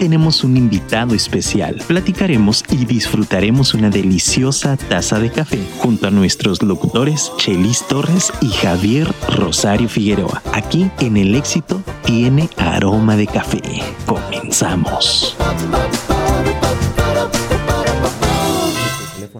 [0.00, 1.82] tenemos un invitado especial.
[1.86, 8.48] Platicaremos y disfrutaremos una deliciosa taza de café junto a nuestros locutores Chelis Torres y
[8.48, 10.42] Javier Rosario Figueroa.
[10.54, 13.60] Aquí en El Éxito tiene aroma de café.
[14.06, 15.36] Comenzamos.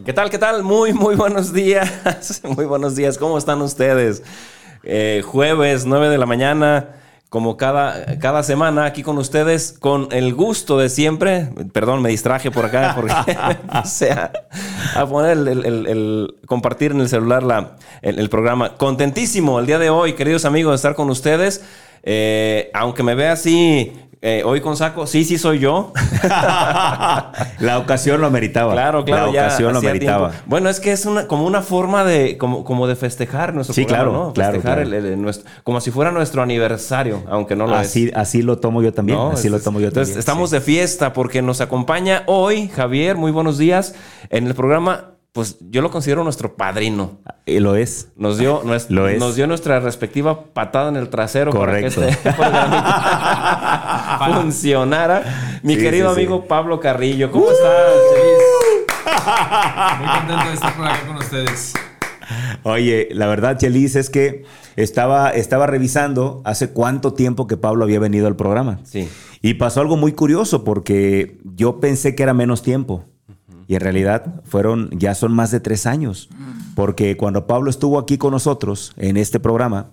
[0.04, 0.28] ¿Qué tal?
[0.28, 0.62] ¿Qué tal?
[0.62, 2.42] Muy, muy buenos días.
[2.44, 3.16] Muy buenos días.
[3.16, 4.22] ¿Cómo están ustedes?
[4.82, 6.99] Eh, jueves, 9 de la mañana,
[7.30, 11.48] como cada, cada semana aquí con ustedes, con el gusto de siempre.
[11.72, 13.14] Perdón, me distraje por acá porque
[13.82, 14.32] o sea,
[14.94, 18.74] a poner el, el- el- compartir en el celular la, el, el programa.
[18.76, 21.62] Contentísimo el día de hoy, queridos amigos, de estar con ustedes.
[22.02, 23.92] Eh, aunque me vea así,
[24.22, 25.92] eh, hoy con saco, sí, sí soy yo.
[27.60, 28.72] La ocasión lo ameritaba.
[28.72, 29.26] Claro, claro.
[29.26, 30.30] La ya ocasión lo ameritaba.
[30.30, 30.46] tiempo.
[30.46, 33.84] Bueno, es que es una, como una forma de, como, como de festejar nuestro Sí,
[33.84, 34.32] programa, claro, ¿no?
[34.32, 34.96] claro, Festejar claro.
[34.96, 37.86] el- el- nuestro- como si fuera nuestro aniversario, aunque no lo es.
[37.88, 39.18] Así, así lo tomo yo también.
[39.18, 39.30] ¿no?
[39.30, 40.18] así lo tomo yo entonces, también.
[40.20, 40.56] estamos sí.
[40.56, 43.16] de fiesta porque nos acompaña hoy Javier.
[43.16, 43.94] Muy buenos días.
[44.30, 47.18] En el programa, pues yo lo considero nuestro padrino.
[47.46, 48.08] Eh, lo es.
[48.16, 49.18] Nos dio, nues- Lo es.
[49.18, 52.00] nos dio nuestra respectiva patada en el trasero Correcto.
[52.00, 52.32] para que este
[54.42, 55.60] funcionara.
[55.62, 56.20] Mi Sí, querido sí, sí.
[56.22, 57.94] amigo Pablo Carrillo, ¿cómo estás?
[59.98, 61.72] Muy contento de estar por acá con ustedes.
[62.62, 64.44] Oye, la verdad, Chelis, es que
[64.76, 68.80] estaba, estaba revisando hace cuánto tiempo que Pablo había venido al programa.
[68.84, 69.08] Sí.
[69.42, 73.04] Y pasó algo muy curioso porque yo pensé que era menos tiempo.
[73.70, 76.28] Y en realidad fueron, ya son más de tres años.
[76.74, 79.90] Porque cuando Pablo estuvo aquí con nosotros en este programa,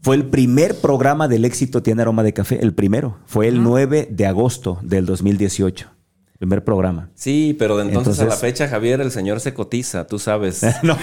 [0.00, 3.18] fue el primer programa del éxito Tiene Aroma de Café, el primero.
[3.26, 5.97] Fue el 9 de agosto del 2018.
[6.38, 7.10] Primer programa.
[7.16, 10.64] Sí, pero de entonces, a la fecha, Javier, el señor se cotiza, tú sabes.
[10.84, 10.96] No.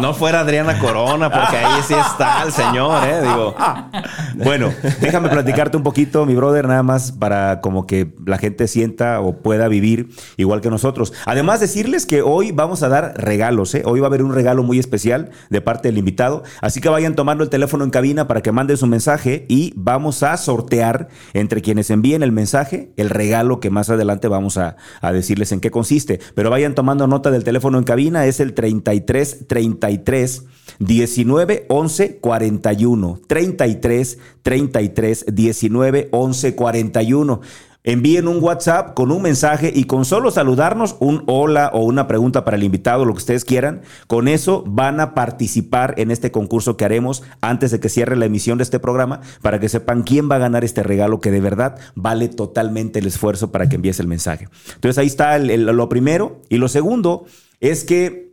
[0.00, 3.20] No fuera Adriana Corona, porque ahí sí está el señor, ¿eh?
[3.22, 3.54] Digo,
[4.44, 9.20] Bueno, déjame platicarte un poquito, mi brother, nada más para como que la gente sienta
[9.20, 11.12] o pueda vivir igual que nosotros.
[11.24, 13.82] Además, decirles que hoy vamos a dar regalos, ¿eh?
[13.84, 16.44] Hoy va a haber un regalo muy especial de parte del invitado.
[16.60, 20.22] Así que vayan tomando el teléfono en cabina para que manden su mensaje y vamos
[20.22, 25.12] a sortear entre quienes envíen el mensaje el regalo que más adelante vamos a, a
[25.12, 26.20] decirles en qué consiste.
[26.34, 30.44] Pero vayan tomando nota del teléfono en cabina, es el 33 33
[30.78, 33.20] 19 11 41.
[33.26, 37.40] 33 33 19 11 41.
[37.86, 42.44] Envíen un WhatsApp con un mensaje y con solo saludarnos, un hola o una pregunta
[42.44, 43.82] para el invitado, lo que ustedes quieran.
[44.08, 48.26] Con eso van a participar en este concurso que haremos antes de que cierre la
[48.26, 51.40] emisión de este programa para que sepan quién va a ganar este regalo que de
[51.40, 54.48] verdad vale totalmente el esfuerzo para que envíes el mensaje.
[54.74, 56.42] Entonces ahí está lo primero.
[56.48, 57.26] Y lo segundo
[57.60, 58.25] es que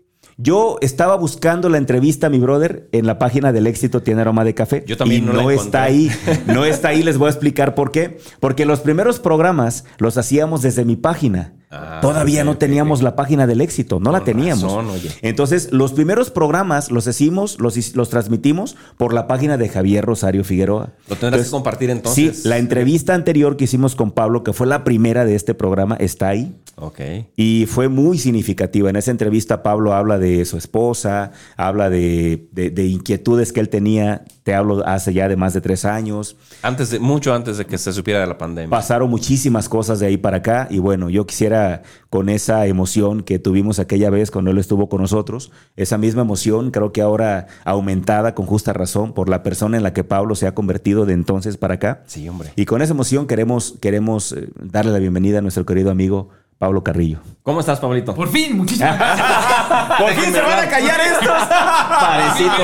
[0.43, 4.53] yo estaba buscando la entrevista, mi brother, en la página del éxito Tiene Aroma de
[4.53, 4.83] Café.
[4.85, 6.11] Yo también y no no, la está ahí.
[6.47, 8.17] No está ahí, les voy a explicar por qué.
[8.41, 11.53] Porque los primeros programas los hacíamos desde mi página.
[11.75, 14.63] Ah, Todavía no teníamos la página del éxito, no la teníamos.
[14.63, 15.09] razón, oye.
[15.23, 20.43] Entonces, los primeros programas los hicimos, los, los transmitimos por la página de Javier Rosario
[20.43, 20.91] Figueroa.
[21.09, 22.41] Lo tendrás que compartir entonces.
[22.43, 25.95] Sí, la entrevista anterior que hicimos con Pablo, que fue la primera de este programa,
[25.95, 26.55] está ahí.
[26.75, 26.99] ok.
[27.35, 28.89] Y fue muy significativa.
[28.89, 33.69] En esa entrevista Pablo habla de su esposa, habla de, de- de inquietudes que él
[33.69, 36.35] tenía, te hablo hace ya de más de tres años.
[36.61, 38.69] Antes de, mucho antes de que se supiera de la pandemia.
[38.69, 41.62] Pasaron muchísimas cosas de ahí para acá y bueno, yo quisiera
[42.09, 46.71] con esa emoción que tuvimos aquella vez cuando él estuvo con nosotros, esa misma emoción
[46.71, 50.47] creo que ahora aumentada con justa razón por la persona en la que Pablo se
[50.47, 52.03] ha convertido de entonces para acá.
[52.05, 52.51] Sí, hombre.
[52.55, 56.83] Y con esa emoción queremos, queremos eh, darle la bienvenida a nuestro querido amigo Pablo
[56.83, 57.19] Carrillo.
[57.43, 58.15] ¿Cómo estás, Pablito?
[58.15, 59.27] Por fin, muchísimas gracias.
[59.99, 61.27] ¡Por fin se van a callar estos!
[61.99, 62.63] Parecito.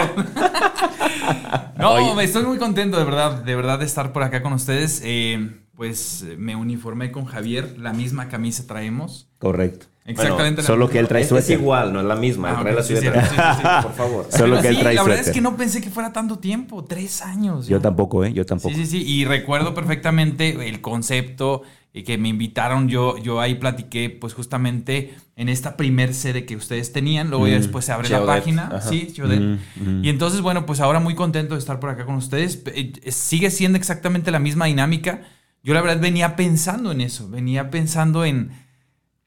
[1.78, 5.02] No, me estoy muy contento de verdad, de verdad de estar por acá con ustedes.
[5.04, 9.30] Eh, pues eh, me uniformé con Javier, la misma camisa traemos.
[9.38, 9.86] Correcto.
[10.04, 10.62] Exactamente.
[10.62, 10.92] la solo misma.
[10.92, 12.50] que él trae Es, igual, no es la misma.
[12.50, 13.14] Ah, él trae la sí, suéter.
[13.14, 13.64] sí, sí, sí, sí.
[13.84, 14.28] Por favor.
[14.30, 16.84] Solo Pero que él trae La verdad es que no pensé que fuera tanto tiempo,
[16.84, 17.68] tres años.
[17.68, 17.82] Yo ya.
[17.82, 18.34] tampoco, ¿eh?
[18.34, 18.76] Yo tampoco.
[18.76, 19.04] Sí, sí, sí.
[19.08, 21.62] Y recuerdo perfectamente el concepto
[21.94, 22.90] y que me invitaron.
[22.90, 27.30] Yo, yo ahí platiqué, pues justamente en esta primer sede que ustedes tenían.
[27.30, 28.68] Luego ya después se abre la página.
[28.68, 28.82] Ajá.
[28.82, 29.14] Sí.
[29.18, 30.04] Mm, mm.
[30.04, 32.62] Y entonces, bueno, pues ahora muy contento de estar por acá con ustedes.
[32.66, 35.22] Eh, eh, Sigue siendo exactamente la misma dinámica.
[35.64, 37.30] Yo la verdad venía pensando en eso.
[37.30, 38.52] Venía pensando en,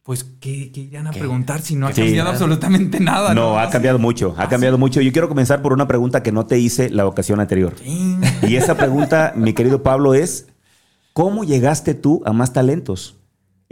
[0.02, 2.02] pues, ¿qué, qué irían a preguntar si no ha Sí.
[2.02, 3.34] cambiado absolutamente nada?
[3.34, 5.00] No, ha cambiado mucho, ha cambiado mucho.
[5.00, 7.74] Yo quiero comenzar por una pregunta que no te hice la ocasión anterior.
[7.84, 10.48] Y esa pregunta, mi querido Pablo, es,
[11.12, 13.16] ¿cómo llegaste tú a más talentos?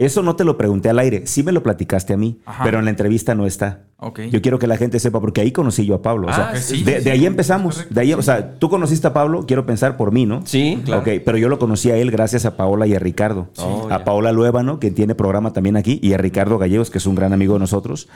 [0.05, 2.63] Eso no te lo pregunté al aire, sí me lo platicaste a mí, Ajá.
[2.63, 3.81] pero en la entrevista no está.
[3.97, 4.21] Ok.
[4.31, 6.27] Yo quiero que la gente sepa, porque ahí conocí yo a Pablo.
[6.27, 7.85] o sea, Ah, sí, de, sí, de ahí sí, empezamos.
[7.89, 10.41] de ahí, o sea, tú conociste a Pablo, quiero pensar por mí, ¿no?
[10.45, 11.01] Sí, claro.
[11.03, 13.49] Ok, pero yo lo conocí a él gracias a Paola y a Ricardo.
[13.59, 14.03] Oh, a ya.
[14.03, 17.31] Paola Luébano, que tiene programa también aquí, y a Ricardo Gallegos, que es un gran
[17.31, 18.09] amigo de nosotros.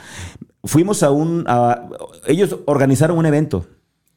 [0.64, 1.44] Fuimos a un...
[1.46, 1.82] a-
[2.26, 3.66] ellos organizaron un evento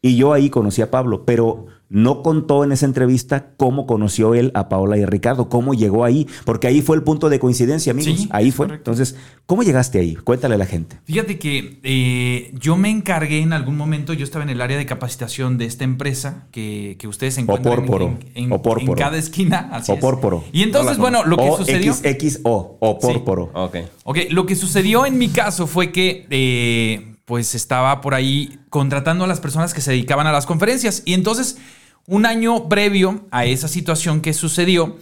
[0.02, 4.52] y yo ahí conocí a Pablo, pero no contó en esa entrevista cómo conoció él
[4.54, 7.92] a Paola y a Ricardo, cómo llegó ahí, porque ahí fue el punto de coincidencia,
[7.94, 8.16] amigos.
[8.20, 8.68] Sí, ahí es fue.
[8.68, 8.92] correcto.
[8.92, 9.18] Entonces,
[9.48, 10.16] ¿cómo llegaste ahí?
[10.16, 11.00] Cuéntale a la gente.
[11.06, 14.86] Fíjate que eh, yo me encargué en algún momento, yo estaba en el área de
[14.86, 18.06] capacitación de esta empresa que, que ustedes encuentran en- Opórporo.
[18.06, 18.92] en, en- Opórporo.
[18.92, 19.70] en cada esquina.
[19.74, 19.98] Así es.
[19.98, 20.44] Opórporo.
[20.54, 21.94] Y entonces, bueno, lo que o sucedió...
[21.96, 23.50] XXO, o pórporo.
[23.56, 23.78] Ok.
[24.04, 29.24] Ok, lo que sucedió en mi caso fue que eh, pues estaba por ahí contratando
[29.24, 31.60] a las personas que se dedicaban a las conferencias y entonces
[32.08, 34.98] un año previo a esa situación que sucedió,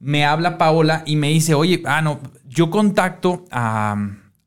[0.00, 3.96] me habla Paola y me dice, oye, ah, no, yo contacto a,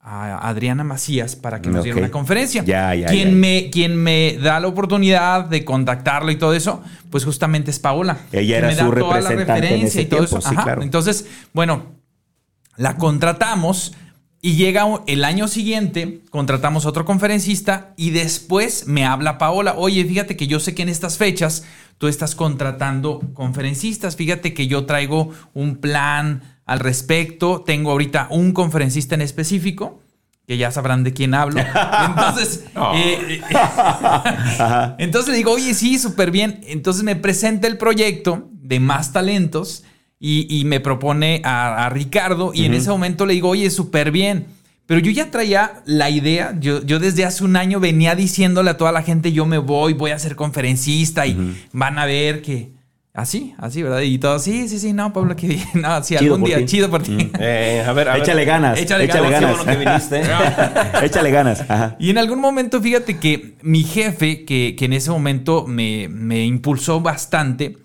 [0.01, 2.65] a Adriana Macías para que nos diera una conferencia.
[2.65, 3.35] Ya, ya, quien, ya.
[3.35, 8.17] Me, quien me da la oportunidad de contactarlo y todo eso, pues justamente es Paola.
[8.33, 10.49] Ella era me da su toda la representante en referencia ese y todo tiempo, eso.
[10.49, 10.63] sí, Ajá.
[10.65, 10.81] claro.
[10.81, 11.85] Entonces, bueno,
[12.75, 13.93] la contratamos
[14.43, 20.03] y llega el año siguiente, contratamos a otro conferencista y después me habla Paola, oye,
[20.03, 21.63] fíjate que yo sé que en estas fechas
[21.99, 28.51] tú estás contratando conferencistas, fíjate que yo traigo un plan al respecto, tengo ahorita un
[28.53, 29.99] conferencista en específico.
[30.47, 31.61] Que ya sabrán de quién hablo.
[32.07, 32.65] Entonces,
[32.95, 33.41] eh, eh,
[34.97, 36.59] entonces le digo, oye, sí, súper bien.
[36.65, 39.83] Entonces me presenta el proyecto de más talentos
[40.23, 44.11] y, y me propone a, a Ricardo y en ese momento le digo, oye, súper
[44.11, 44.45] bien.
[44.85, 48.77] Pero yo ya traía la idea, yo, yo desde hace un año venía diciéndole a
[48.77, 52.79] toda la gente, yo me voy, voy a ser conferencista y van a ver que...
[53.13, 53.99] Así, así, ¿verdad?
[54.01, 55.67] Y todo, sí, sí, sí, no, Pablo, que bien.
[55.73, 56.65] No, sí, Chido algún día, ti.
[56.65, 57.29] chido por ti.
[57.39, 58.21] Eh, a ver, a ver.
[58.21, 58.79] Échale ganas.
[58.79, 59.65] Échale Échale, ganas, ganas.
[59.65, 60.21] Bueno que viniste.
[61.05, 61.61] Échale ganas.
[61.69, 61.97] Ajá.
[61.99, 66.45] Y en algún momento, fíjate que mi jefe, que, que en ese momento me, me
[66.45, 67.75] impulsó bastante,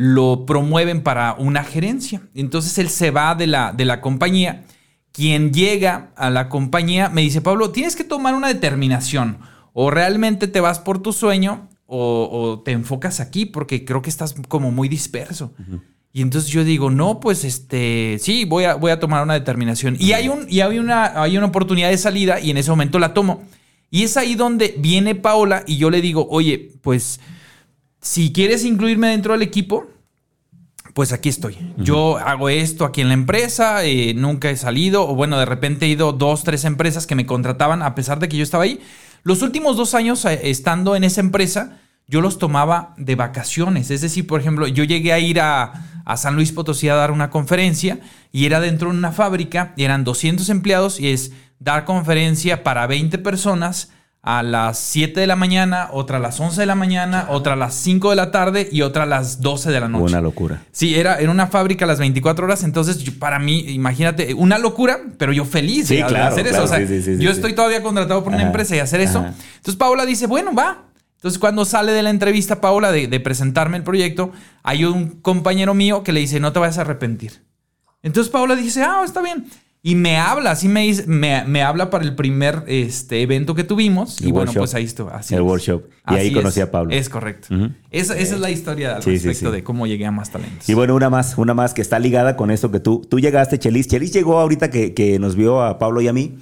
[0.00, 2.22] lo promueven para una gerencia.
[2.32, 4.64] Entonces él se va de la, de la compañía.
[5.10, 9.38] Quien llega a la compañía me dice, Pablo, tienes que tomar una determinación.
[9.72, 14.08] O realmente te vas por tu sueño o, o te enfocas aquí porque creo que
[14.08, 15.52] estás como muy disperso.
[16.12, 19.96] Y entonces yo digo, no, pues este, sí, voy a, voy a tomar una determinación.
[19.98, 23.00] Y hay, un, y hay, una, hay una oportunidad de salida y en ese momento
[23.00, 23.42] la tomo.
[23.90, 27.18] Y es ahí donde viene Paola y yo le digo, oye, pues
[28.00, 29.86] si quieres incluirme dentro del equipo,
[30.94, 31.56] pues aquí estoy.
[31.76, 35.86] Yo hago esto aquí en la empresa, eh, nunca he salido, o bueno, de repente
[35.86, 38.80] he ido dos, tres empresas que me contrataban a pesar de que yo estaba ahí.
[39.22, 41.78] Los últimos dos años eh, estando en esa empresa,
[42.08, 43.90] yo los tomaba de vacaciones.
[43.90, 47.10] Es decir, por ejemplo, yo llegué a ir a, a San Luis Potosí a dar
[47.10, 48.00] una conferencia
[48.32, 52.86] y era dentro de una fábrica y eran 200 empleados y es dar conferencia para
[52.86, 53.90] 20 personas
[54.22, 57.56] a las 7 de la mañana, otra a las 11 de la mañana, otra a
[57.56, 60.04] las 5 de la tarde y otra a las 12 de la noche.
[60.04, 60.62] Una locura.
[60.72, 64.58] Sí, era en una fábrica a las 24 horas, entonces yo- para mí, imagínate, una
[64.58, 66.50] locura, pero yo feliz Sí, de, claro, hacer eso.
[66.56, 67.36] claro, O sea, sí, sí, sí, yo sí.
[67.36, 69.20] estoy todavía contratado por una Ajá, empresa y hacer eso.
[69.20, 69.34] ajá.
[69.56, 70.82] Entonces Paola dice, bueno, va.
[71.14, 74.32] Entonces cuando sale de la entrevista Paola de, de presentarme el proyecto,
[74.62, 77.42] hay un compañero mío que le dice, no te vayas a arrepentir.
[78.02, 79.46] Entonces Paola dice, ah, está bien.
[79.88, 83.64] Y me habla, así me, dice- me, me habla para el primer este, evento que
[83.64, 84.20] tuvimos.
[84.20, 85.08] El y bueno, pues ahí estuvo.
[85.10, 85.46] Así El es.
[85.46, 85.82] workshop.
[86.10, 86.66] Y ahí conocí es.
[86.66, 86.92] a Pablo.
[86.92, 87.48] Es correcto.
[87.90, 89.56] Esa, esa es la historia al Sí, sí, respecto sí.
[89.56, 90.68] de cómo llegué a Más Talentos.
[90.68, 93.58] Y bueno, una más, una más que está ligada con esto que tú, tú llegaste,
[93.58, 93.88] Chelis.
[93.88, 96.36] Chelis llegó ahorita que, que nos vio a Pablo y a mí.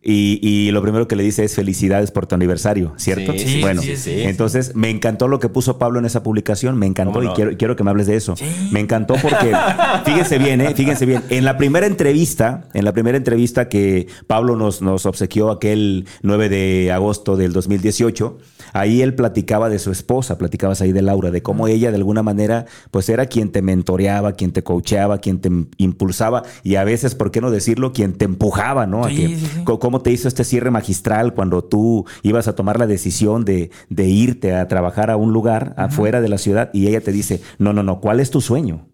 [0.00, 3.32] Y, y lo primero que le dice es felicidades por tu aniversario, ¿cierto?
[3.32, 6.86] Sí, sí, bueno, sí, entonces me encantó lo que puso Pablo en esa publicación, me
[6.86, 7.34] encantó ¿Cómo y no?
[7.34, 8.36] quiero, quiero que me hables de eso.
[8.36, 8.44] Sí.
[8.70, 9.52] Me encantó porque,
[10.04, 10.72] fíjense bien, ¿eh?
[10.76, 15.50] fíjense bien, en la primera entrevista, en la primera entrevista que Pablo nos, nos obsequió
[15.50, 18.38] aquel 9 de agosto del 2018,
[18.72, 22.22] ahí él platicaba de su esposa, platicabas ahí de Laura, de cómo ella de alguna
[22.22, 27.14] manera pues era quien te mentoreaba, quien te coacheaba, quien te impulsaba y a veces,
[27.14, 27.92] ¿por qué no decirlo?
[27.92, 29.04] Quien te empujaba, ¿no?
[29.04, 29.64] A Sí, que- sí, sí.
[29.64, 33.70] co- cómo te hizo este cierre magistral cuando tú ibas a tomar la decisión de,
[33.88, 37.40] de irte a trabajar a un lugar afuera de la ciudad y ella te dice,
[37.58, 38.88] no, no, no, ¿cuál es tu sueño?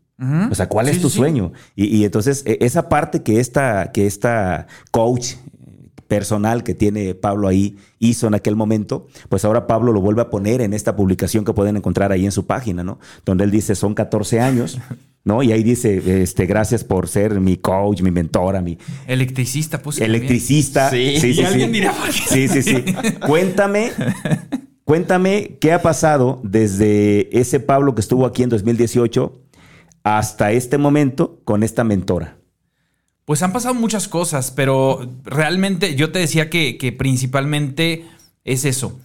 [0.51, 1.19] O sea, ¿cuál Sí, es tu sí, sí.
[1.19, 1.53] sueño?
[1.75, 5.35] Y, y entonces e- esa parte que esta, que esta coach
[6.15, 10.31] personal que tiene Pablo ahí hizo en aquel momento, pues ahora Pablo lo vuelve a
[10.31, 13.01] poner en esta publicación que pueden encontrar ahí en su página, ¿no?
[13.27, 14.79] Donde él dice, son 14 años,
[15.25, 15.43] ¿no?
[15.43, 18.79] Y ahí dice, este, gracias por ser mi coach, mi mentora, mi
[19.09, 20.01] Electricista, pues.
[20.01, 20.89] electricista.
[20.89, 21.17] Sí.
[21.19, 21.73] sí, Y sí, alguien sí.
[21.73, 22.13] dirá, ¿por qué?
[22.13, 22.85] Sí, sí, sí.
[23.27, 23.91] Cuéntame,
[24.85, 29.33] cuéntame qué ha pasado desde ese Pablo que estuvo aquí en 2018
[30.05, 32.37] hasta este momento con esta mentora.
[33.25, 38.05] Pues han pasado muchas cosas, pero realmente yo te decía que, que principalmente
[38.45, 39.01] es eso.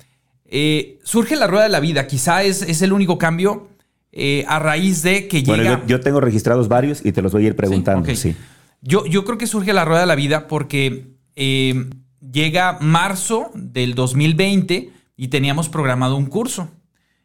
[0.46, 3.70] Eh, surge la rueda de la vida, quizá es, es el único cambio
[4.12, 5.80] eh, a raíz de que Bueno, llega...
[5.82, 8.14] yo, yo tengo registrados varios y te los voy a ir preguntando.
[8.16, 8.36] Sí.
[8.82, 11.90] Yo, yo creo que surge la rueda de la vida porque eh,
[12.32, 16.70] llega marzo del 2020 y teníamos programado un curso.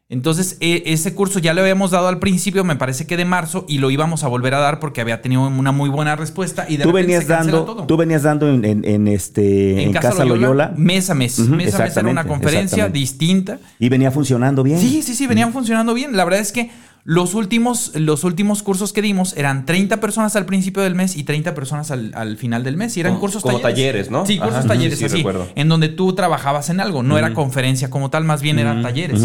[0.07, 3.65] Entonces, e- ese curso ya lo habíamos dado al principio, me parece que de marzo,
[3.67, 6.67] y lo íbamos a volver a dar porque había tenido una muy buena respuesta.
[6.69, 7.87] Y de Tú venías se dando, todo.
[7.87, 11.39] tú venías dando en, en- en este en, Casa, Loyola, mes a mes.
[11.39, 13.57] Ujú, mes a mes era una conferencia distinta.
[13.79, 14.79] y venía funcionando bien.
[14.79, 16.15] Sí, sí, sí, venían funcionando bien.
[16.15, 16.69] La verdad es que
[17.07, 21.23] los últimos, los últimos cursos que dimos eran 30 personas al principio del mes y
[21.23, 22.97] 30 personas al, al final del mes.
[22.97, 24.25] Y eran Como- cursos como talleres, ¿no?
[24.25, 25.17] Sí, cursos Ajá, talleres, sí, así.
[25.17, 25.47] recuerdo.
[25.53, 27.03] En donde tú trabajabas en algo.
[27.03, 29.21] No era conferencia como tal, más bien eran talleres.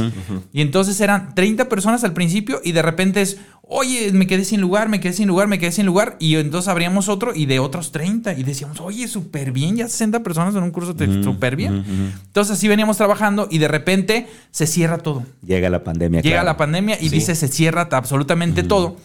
[0.53, 4.61] Y entonces eran 30 personas al principio y de repente es, oye, me quedé sin
[4.61, 6.17] lugar, me quedé sin lugar, me quedé sin lugar.
[6.21, 8.35] Y entonces abríamos otro y de otros 30.
[8.35, 11.83] Y decíamos, oye, súper bien, ya 60 personas en un curso, súper bien.
[12.27, 15.23] Entonces así veníamos trabajando y de repente se cierra todo.
[15.47, 16.21] Llega la pandemia.
[16.21, 16.47] Llega claro.
[16.47, 17.15] la pandemia y Sí.
[17.15, 18.97] dice se cierra absolutamente todo.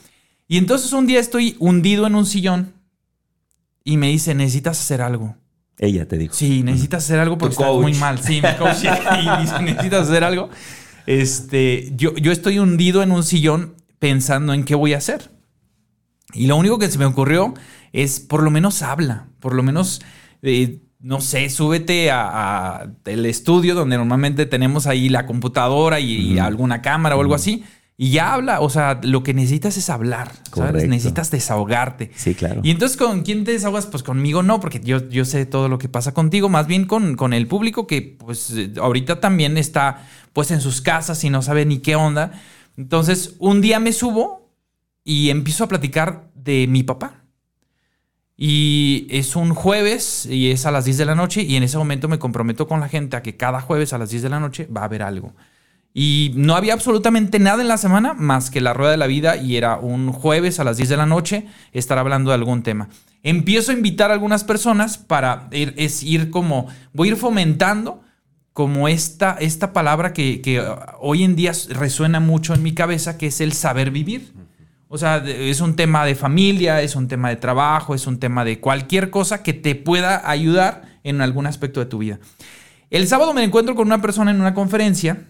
[0.47, 2.73] Y entonces un día estoy hundido en un sillón
[3.83, 5.35] y me dice, necesitas hacer algo.
[5.77, 6.33] Ella te dijo.
[6.33, 8.19] Sí, necesitas hacer algo porque estás muy mal.
[8.19, 10.49] Sí, mi coach y dice, necesitas hacer algo.
[11.05, 15.31] Este, yo, yo estoy hundido en un sillón pensando en qué voy a hacer.
[16.33, 17.53] Y lo único que se me ocurrió
[17.93, 20.01] es, por lo menos habla, por lo menos,
[20.41, 22.27] eh, no sé, súbete a,
[22.81, 27.35] a el estudio donde normalmente tenemos ahí la computadora y, y alguna cámara o algo
[27.35, 27.63] así.
[27.97, 30.51] Y ya habla, o sea, lo que necesitas es hablar, ¿sabes?
[30.51, 30.89] Correcto.
[30.89, 32.11] Necesitas desahogarte.
[32.15, 32.59] Sí, claro.
[32.61, 33.85] Y entonces, ¿con quién te desahogas?
[33.85, 37.15] Pues conmigo no, porque yo, yo sé todo lo que pasa contigo, más bien con,
[37.15, 41.65] con el público que pues ahorita también está pues en sus casas y no sabe
[41.65, 42.33] ni qué onda.
[42.75, 44.51] Entonces, un día me subo
[45.05, 47.21] y empiezo a platicar de mi papá.
[48.35, 51.77] Y es un jueves y es a las 10 de la noche y en ese
[51.77, 54.41] momento me comprometo con la gente a que cada jueves a las 10 de la
[54.41, 55.33] noche va a haber algo.
[55.97, 59.37] Y no había absolutamente nada en la semana más que la rueda de la vida
[59.37, 62.89] y era un jueves a las 10 de la noche estar hablando de algún tema.
[63.23, 68.01] Empiezo a invitar a algunas personas para ir, es ir como, voy a ir fomentando
[68.51, 70.61] como esta, esta palabra que, que
[70.99, 74.33] hoy en día resuena mucho en mi cabeza, que es el saber vivir.
[74.89, 78.43] O sea, es un tema de familia, es un tema de trabajo, es un tema
[78.43, 82.19] de cualquier cosa que te pueda ayudar en algún aspecto de tu vida.
[82.89, 85.25] El sábado me encuentro con una persona en una conferencia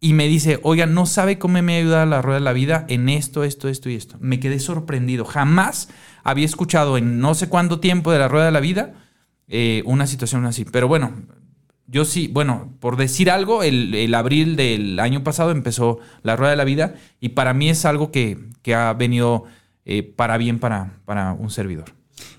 [0.00, 2.84] y me dice, oiga, no sabe cómo me ha ayudado la rueda de la vida
[2.88, 4.16] en esto, esto, esto y esto.
[4.20, 5.24] Me quedé sorprendido.
[5.24, 5.88] Jamás
[6.22, 8.94] había escuchado en no sé cuánto tiempo de la rueda de la vida
[9.48, 10.64] eh, una situación así.
[10.64, 11.12] Pero bueno,
[11.86, 16.56] yo sí, bueno, por decir algo, el, abril del año pasado empezó la rueda de
[16.56, 19.44] la vida y para mí es algo que, que ha venido
[19.84, 21.86] eh, para bien para, para un servidor.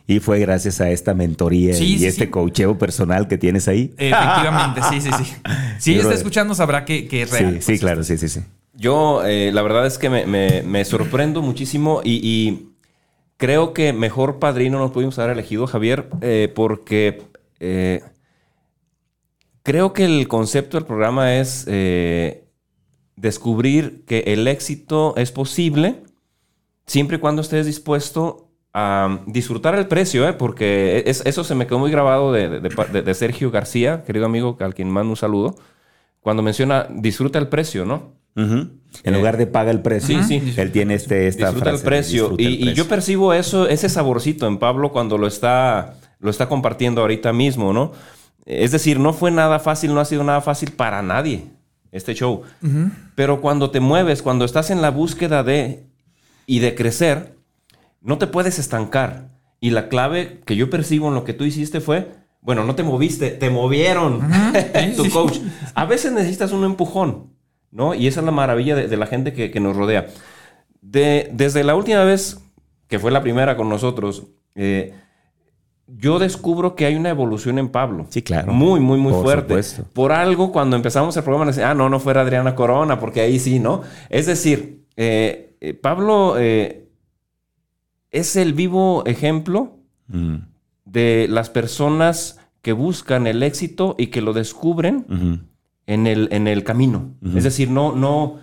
[0.09, 2.31] Y fue gracias a esta mentoría Sí, y sí, este sí.
[2.31, 3.93] coacheo personal que tienes ahí.
[3.97, 5.33] Efectivamente, sí, sí, sí.
[5.79, 7.61] Si ella está escuchando, sabrá que, que es real.
[7.61, 8.39] Sí, sí, claro, sí, sí, sí.
[8.73, 12.69] Yo, eh, la verdad es que me, me- me sorprendo muchísimo y, y
[13.35, 17.23] creo que mejor padrino nos pudimos haber elegido, Javier, eh, porque
[17.59, 18.01] eh,
[19.63, 22.45] creo que el concepto del programa es eh,
[23.15, 26.03] descubrir que el éxito es posible
[26.85, 30.33] siempre y cuando estés dispuesto a disfrutar el precio, ¿eh?
[30.33, 34.25] porque es- eso se me quedó muy grabado de, de- de- de Sergio García, querido
[34.25, 35.55] amigo, al quien mando un saludo,
[36.21, 38.13] cuando menciona disfruta el precio, ¿no?
[38.35, 38.69] Ujú.
[39.03, 40.53] En Eh, lugar de paga el precio, sí, sí.
[40.57, 42.21] él tiene este, esta disfruta frase, el precio.
[42.23, 42.83] disfruta el y, y precio.
[42.83, 47.73] yo percibo eso, ese saborcito en Pablo cuando lo está, lo está compartiendo ahorita mismo,
[47.73, 47.93] ¿no?
[48.45, 51.45] Es decir, no fue nada fácil, no ha sido nada fácil para nadie
[51.91, 52.43] este show.
[53.15, 55.85] Pero cuando te mueves, cuando estás en la búsqueda de
[56.45, 57.36] y de crecer,
[58.07, 59.29] no te puedes estancar.
[59.59, 62.11] Y la clave que yo percibo en lo que tú hiciste fue,
[62.41, 64.21] bueno, no te moviste, te movieron
[64.73, 65.37] Sí, tu coach.
[65.75, 67.33] A veces necesitas un empujón,
[67.71, 67.93] ¿no?
[67.93, 70.07] Y esa es la maravilla de, de la gente que, que nos rodea.
[70.81, 72.39] De- desde la última vez,
[72.87, 74.23] que fue la primera con nosotros,
[74.55, 74.93] eh,
[75.87, 78.05] yo descubro que hay una evolución en Pablo.
[78.09, 78.51] Sí, claro.
[78.53, 79.47] Muy, muy, muy Por fuerte.
[79.47, 79.83] supuesto.
[79.93, 83.39] Por algo, cuando empezamos el programa, decía, ah, no, no fuera Adriana Corona, porque ahí
[83.39, 83.81] sí, ¿no?
[84.09, 86.86] Es decir, eh, eh, Pablo eh,
[88.11, 89.73] es el vivo ejemplo
[90.09, 90.35] Mm,
[90.85, 95.05] de las personas que buscan el éxito y que lo descubren
[95.85, 97.11] en el, en el camino.
[97.35, 98.37] Es decir, no, no,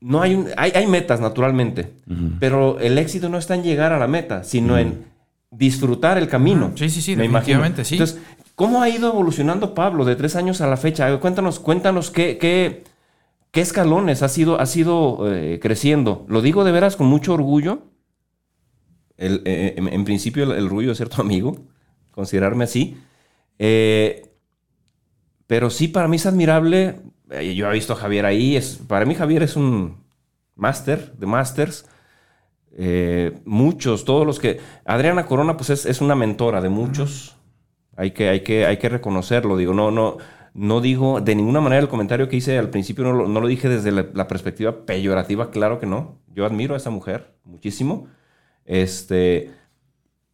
[0.00, 1.92] no hay, un- hay, hay metas naturalmente,
[2.38, 5.04] pero el éxito no está en llegar a la meta, sino en
[5.50, 6.72] disfrutar el camino.
[6.74, 7.60] Sí, sí, sí, me imagino.
[7.62, 7.94] definitivamente, sí.
[7.94, 8.18] Entonces,
[8.54, 11.18] ¿cómo ha ido evolucionando Pablo de tres años a la fecha?
[11.20, 12.84] Cuéntanos, cuéntanos qué, qué,
[13.50, 16.24] qué escalones ha sido, ha sido eh, creciendo.
[16.28, 17.84] Lo digo de veras con mucho orgullo.
[19.20, 21.56] El, eh, en, en principio el, el ser tu amigo,
[22.10, 22.96] considerarme así.
[23.58, 24.26] Eh,
[25.46, 27.00] pero sí, para mí es admirable.
[27.30, 28.56] eh, Yo he visto a Javier ahí.
[28.56, 29.96] Es, para mí Javier es un
[30.56, 31.86] máster de masters.
[32.72, 34.60] Eh, muchos, todos los que...
[34.84, 37.36] Adriana Corona pues es, es una mentora de muchos.
[37.96, 39.56] Hay que, hay, que, hay que reconocerlo.
[39.56, 40.18] Digo, no, no,
[40.54, 43.48] no digo de ninguna manera el comentario que hice al principio, no lo, no lo
[43.48, 46.20] dije desde la, la perspectiva peyorativa, claro que no.
[46.34, 48.06] Yo admiro a esa mujer muchísimo.
[48.64, 49.50] Este,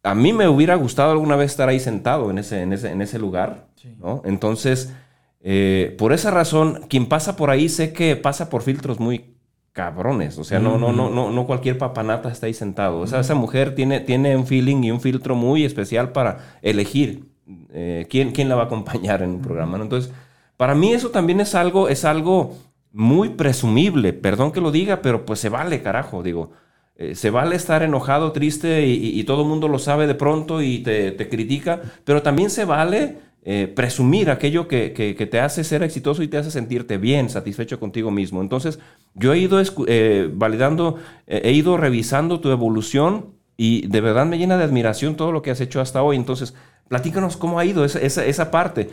[0.03, 3.01] a mí me hubiera gustado alguna vez estar ahí sentado en ese, en ese, en
[3.01, 3.67] ese lugar.
[3.99, 4.21] ¿no?
[4.25, 4.93] Entonces,
[5.41, 9.37] eh, por esa razón, quien pasa por ahí sé que pasa por filtros muy
[9.73, 10.37] cabrones.
[10.39, 12.99] O sea, no, no, no, no, no cualquier papanata está ahí sentado.
[12.99, 17.25] O sea, esa mujer tiene, tiene un feeling y un filtro muy especial para elegir
[17.71, 19.77] eh, quién, quién la va a acompañar en un programa.
[19.77, 19.83] ¿no?
[19.83, 20.11] Entonces,
[20.57, 22.57] para mí eso también es algo, es algo
[22.91, 24.13] muy presumible.
[24.13, 26.51] Perdón que lo diga, pero pues se vale, carajo, digo.
[26.99, 31.11] Eh, se vale estar enojado, triste y, todo mundo lo sabe de pronto y te,
[31.11, 36.23] te critica, pero también se vale eh, presumir aquello que, que- te hace ser exitoso
[36.23, 38.41] y te hace sentirte bien, satisfecho contigo mismo.
[38.41, 38.79] Entonces,
[39.13, 44.39] yo he ido eh, validando, eh, he ido revisando tu evolución y de verdad me
[44.39, 46.15] llena de admiración todo lo que has hecho hasta hoy.
[46.15, 46.55] Entonces,
[46.87, 48.89] platícanos cómo ha ido esa, esa, esa parte.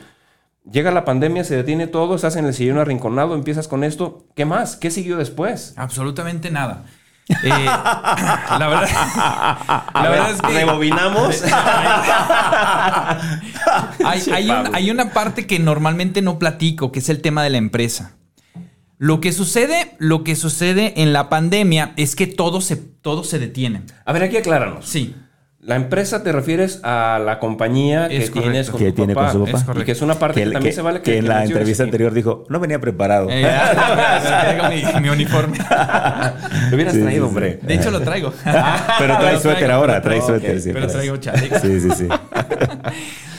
[0.71, 4.27] Llega la pandemia, se detiene todo, estás en el sillón arrinconado, empiezas con esto.
[4.35, 4.77] ¿Qué más?
[4.77, 5.73] ¿Qué siguió después?
[5.77, 6.85] Absolutamente nada.
[7.29, 8.89] Eh, la verdad,
[9.95, 11.43] la verdad es que rebobinamos.
[14.05, 17.51] hay, hay un- hay una parte que normalmente no platico, que es el tema de
[17.51, 18.13] la empresa.
[18.99, 23.39] Lo que sucede, lo que sucede en la pandemia es que todo se, todo se
[23.39, 23.83] detiene.
[24.05, 24.87] A ver, aquí acláranos.
[24.87, 25.15] Sí.
[25.67, 28.41] La empresa te refieres a la compañía que correcto.
[28.43, 29.33] tienes con Que tu tiene papá.
[29.33, 29.73] con su papá.
[29.73, 31.29] Es Y que es una parte que, Que, también que- se vale que que en
[31.29, 31.89] la entrevista aquí.
[31.89, 33.29] anterior dijo, no venía preparado.
[33.31, 33.47] Eh,
[34.23, 35.57] traigo mi, mi uniforme.
[35.57, 37.19] Lo hubieras Sí, traído, sí, sí.
[37.21, 37.59] hombre.
[37.63, 38.33] De hecho, lo traigo.
[38.99, 40.61] Pero trae suéter ahora, trae suéter.
[40.61, 41.59] sí, Pero traigo chaleco.
[41.59, 42.09] Sí, sí, sí.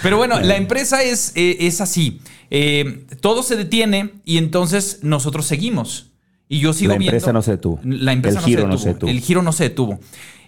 [0.01, 2.21] Pero bueno, la empresa es, eh, es así.
[2.49, 6.11] Eh, todo se detiene y entonces nosotros seguimos.
[6.47, 7.11] Y yo sigo La viendo.
[7.15, 7.79] empresa no se detuvo.
[7.83, 8.93] La empresa El no, giro se no se detuvo.
[8.93, 9.09] detuvo.
[9.11, 9.99] El giro no se detuvo.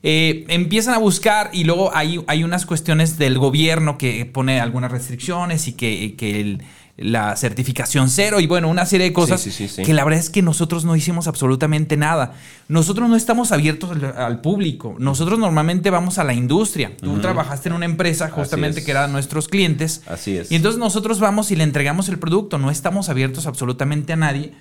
[0.03, 4.91] Eh, empiezan a buscar y luego hay, hay unas cuestiones del gobierno que pone algunas
[4.91, 6.61] restricciones y que, que el-
[6.99, 10.19] la certificación cero y bueno, una serie de cosas Sí, sí, sí, que la verdad
[10.19, 12.33] es que nosotros no hicimos absolutamente nada.
[12.69, 14.95] Nosotros no estamos abiertos al, al público.
[14.97, 16.97] Nosotros normalmente vamos a la industria.
[16.99, 18.85] Tú trabajaste en una empresa justamente es.
[18.85, 20.01] que eran nuestros clientes.
[20.07, 20.51] Así es.
[20.51, 22.57] Y entonces nosotros vamos y le entregamos el producto.
[22.57, 24.53] No estamos abiertos absolutamente a nadie.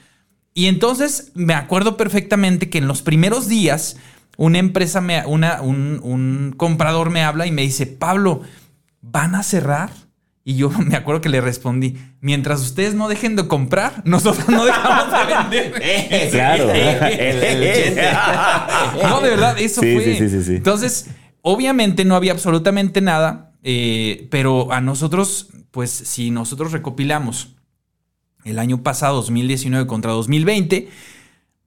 [0.57, 3.99] Y entonces me acuerdo perfectamente que en los primeros días
[4.39, 8.41] una empresa, me, una, un, un comprador me habla y me dice, Pablo,
[9.03, 9.91] ¿van a cerrar?
[10.45, 14.65] Y yo me acuerdo que le respondí, mientras ustedes no dejen de comprar, nosotros no
[14.65, 15.83] dejamos de vender.
[16.31, 16.69] Claro.
[19.03, 20.05] No, de verdad, eso Sí, fue.
[20.05, 20.55] sí, sí, sí, sí.
[20.57, 21.07] Entonces,
[21.43, 27.56] obviamente no había absolutamente nada, eh, pero a nosotros, pues si nosotros recopilamos
[28.47, 30.89] el año pasado, 2019 contra 2020,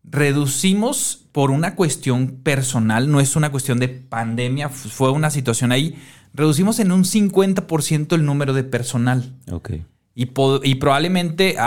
[0.04, 5.98] reducimos por una cuestión personal, no es una cuestión de pandemia, fue una situación ahí,
[6.34, 9.36] reducimos en un 50% el número de personal.
[9.52, 9.72] Ok.
[10.16, 10.32] Y,
[10.64, 11.58] y probablemente eh,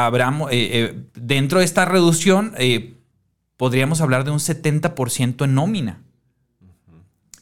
[0.51, 2.97] eh, dentro de esta reducción, eh,
[3.57, 6.03] podríamos hablar de un 70% en nómina.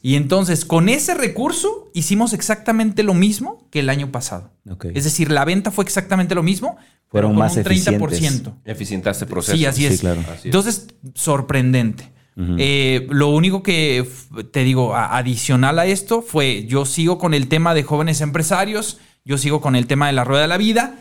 [0.03, 4.51] Y entonces, con ese recurso, hicimos exactamente lo mismo que el año pasado.
[4.93, 6.77] Es decir, la venta fue exactamente lo mismo,
[7.11, 8.05] Fueron con más un 30%.
[8.07, 8.53] eficientes.
[8.65, 9.57] Eficientaste proceso.
[9.57, 9.99] Sí, así Sí, es.
[9.99, 10.21] claro.
[10.21, 10.45] Así es.
[10.45, 12.09] Entonces, sorprendente.
[12.57, 14.07] Eh, lo único que
[14.51, 18.97] te digo, a- adicional a esto fue, yo sigo con el tema de jóvenes empresarios,
[19.25, 20.95] yo sigo con el tema de la rueda de la vida.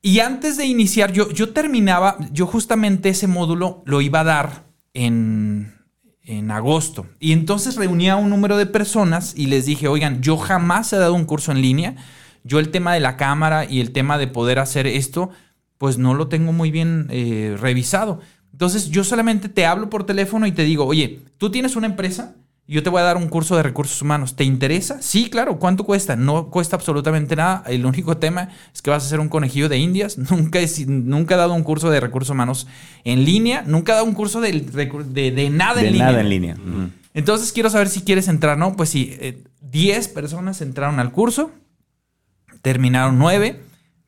[0.00, 4.64] Y antes de iniciar, yo, yo terminaba, yo justamente ese módulo lo iba a dar
[4.92, 5.74] en,
[6.22, 7.06] en agosto.
[7.18, 10.96] Y entonces reuní a un número de personas y les dije, oigan, yo jamás he
[10.98, 11.96] dado un curso en línea.
[12.44, 15.30] Yo el tema de la cámara y el tema de poder hacer esto,
[15.78, 18.20] pues no lo tengo muy bien eh, revisado.
[18.52, 22.36] Entonces yo solamente te hablo por teléfono y te digo, oye, tú tienes una empresa,
[22.66, 24.36] yo te voy a dar un curso de recursos humanos.
[24.36, 25.02] ¿Te interesa?
[25.02, 25.58] Sí, claro.
[25.58, 26.16] ¿Cuánto cuesta?
[26.16, 27.62] No cuesta absolutamente nada.
[27.66, 30.16] El único tema es que vas a hacer un conejillo de indias.
[30.30, 32.66] Nunca he, nunca he dado un curso de recursos humanos
[33.04, 33.64] en línea.
[33.66, 36.06] Nunca he dado un curso de, de, de nada De en línea.
[36.06, 36.56] nada en línea.
[37.12, 38.74] Entonces quiero saber si quieres entrar, ¿no?
[38.76, 41.50] Pues sí, eh, 10 personas entraron al curso,
[42.64, 43.60] terminaron 9,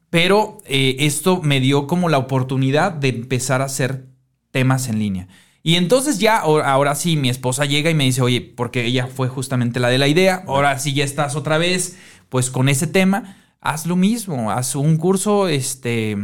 [0.08, 4.06] pero eh, esto me dio como la oportunidad de empezar a hacer
[4.50, 5.28] temas en línea.
[5.62, 9.08] Y entonces ya, ahora ahora sí, mi esposa llega y me dice, oye, porque ella
[9.08, 11.98] fue justamente la de la idea, ahora sí ya estás otra vez,
[12.30, 16.16] pues con ese tema, haz lo mismo, haz un curso este,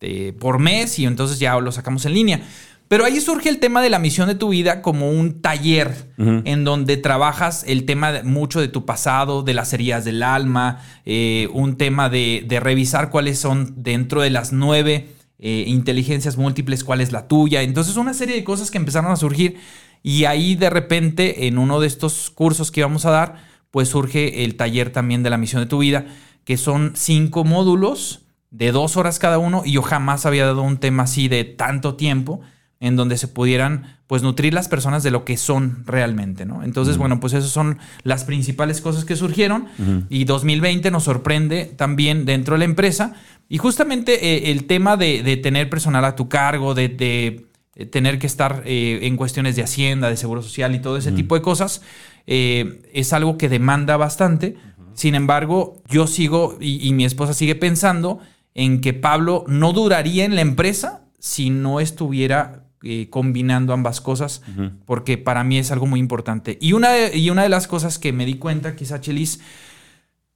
[0.00, 2.40] de- por mes y entonces ya lo sacamos en línea.
[2.88, 6.64] Pero ahí surge el tema de la misión de tu vida como un taller en
[6.64, 11.48] donde trabajas el tema de- mucho de tu pasado, de las heridas del alma, eh,
[11.52, 17.00] un tema de, de revisar cuáles son dentro de las nueve eh, inteligencias múltiples, cuál
[17.00, 17.62] es la tuya.
[17.62, 19.56] Entonces una serie de cosas que empezaron a surgir
[20.02, 23.36] y ahí de repente en uno de estos cursos que íbamos a dar,
[23.70, 26.06] pues surge el taller también de la misión de tu vida,
[26.44, 28.20] que son cinco módulos
[28.50, 31.94] de dos horas cada uno y yo jamás había dado un tema así de tanto
[31.96, 32.40] tiempo
[32.84, 36.62] en donde se pudieran pues nutrir las personas de lo que son realmente, ¿no?
[36.62, 39.68] Entonces, bueno, pues esas son las principales cosas que surgieron.
[40.10, 43.14] Y 2020 nos sorprende también dentro de la empresa.
[43.48, 47.86] Y justamente eh, el tema de, de tener personal a tu cargo, de, de, eh,
[47.86, 51.34] tener que estar eh, en cuestiones de hacienda, de seguro social y todo ese tipo
[51.34, 51.80] de cosas,
[52.26, 54.56] es algo que demanda bastante.
[54.92, 58.20] Sin embargo, yo sigo y, y mi esposa sigue pensando
[58.52, 64.42] en que Pablo no duraría en la empresa si no estuviera eh, combinando ambas cosas,
[64.84, 66.58] porque para mí es algo muy importante.
[66.60, 69.40] Y una, de, y una de las cosas que me di cuenta, quizá Chelis,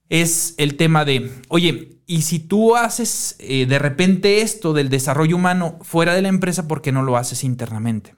[0.09, 5.35] es el tema de, oye, y si tú haces eh, de repente esto del desarrollo
[5.35, 8.15] humano fuera de la empresa, ¿por qué no lo haces internamente?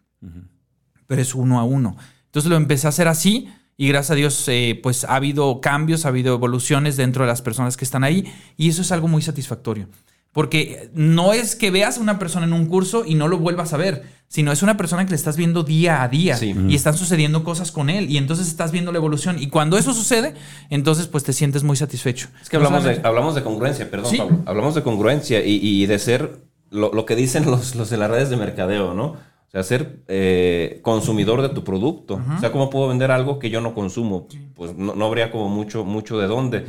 [1.08, 1.98] Pero es uno a uno.
[2.28, 6.06] Entonces lo empecé a hacer así y gracias a Dios eh, pues ha habido cambios,
[6.06, 9.22] ha habido evoluciones dentro de las personas que están ahí y eso es algo muy
[9.22, 9.89] satisfactorio.
[10.34, 13.74] Porque no es que veas a una persona en un curso y no lo vuelvas
[13.74, 16.56] a ver, sino es una persona que le estás viendo día a día Sí.
[16.70, 19.94] y están sucediendo cosas con él y entonces estás viendo la evolución y cuando eso
[19.94, 20.34] sucede,
[20.70, 22.30] entonces pues te sientes muy satisfecho.
[22.41, 24.17] Es que hablamos de, solamente- hablamos de congruencia, perdón, Sí.
[24.20, 24.39] Pablo.
[24.46, 26.39] Hablamos de congruencia y, y de ser
[26.70, 29.17] lo, lo que dicen los, los de las redes de mercadeo, ¿no?
[29.52, 32.22] O sea, ser eh, consumidor de tu producto.
[32.38, 34.26] O sea, ¿cómo puedo vender algo que yo no consumo?
[34.56, 36.64] Pues no, no habría como mucho, mucho de dónde.